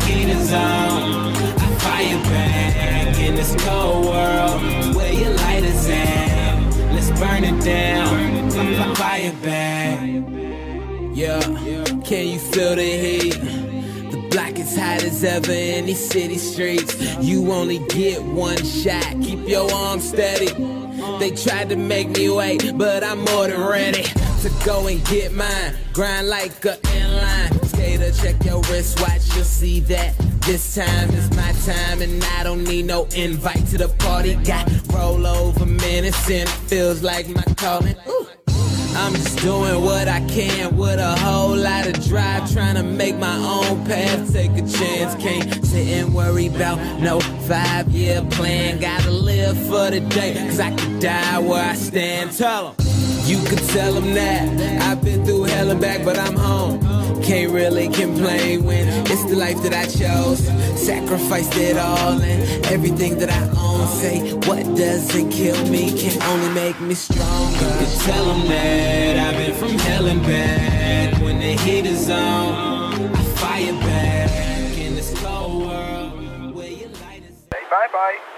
[0.05, 4.95] When the on, I fire back in this cold world.
[4.95, 8.51] Where your light is at, let's burn it down.
[8.51, 10.01] I Fire back.
[11.15, 11.41] Yeah,
[12.03, 13.39] can you feel the heat?
[14.11, 16.99] The block is hot as ever in these city streets.
[17.19, 20.51] You only get one shot, keep your arms steady.
[21.19, 25.31] They tried to make me wait, but I'm more than ready to go and get
[25.33, 25.75] mine.
[25.93, 27.62] Grind like a inline.
[27.83, 30.17] Skater, check your wristwatch, you'll see that.
[30.45, 34.35] This time is my time, and I don't need no invite to the party.
[34.35, 37.97] Got roll over minutes, and it feels like my calling.
[38.07, 38.27] Ooh.
[38.95, 43.17] I'm just doing what I can with a whole lot of drive, trying to make
[43.17, 45.21] my own path, take a chance.
[45.21, 47.19] Can't sit and worry about no
[47.49, 48.79] five year plan.
[48.79, 52.31] Gotta live for the day, cause I could die where I stand.
[52.31, 53.27] Tell Tell 'em.
[53.27, 56.92] You could tell them that I've been through hell and back, but I'm home.
[57.23, 60.39] Can't really complain when it's the life that I chose.
[60.77, 63.87] Sacrificed it all and everything that I own.
[63.87, 67.65] Say what doesn't kill me can only make me stronger.
[67.65, 71.21] You could tell them that I've been from hell and back.
[71.21, 76.55] When the heat is on, I fire back in this cold world.
[76.55, 77.35] Where your light is.
[77.49, 78.32] Bye bye.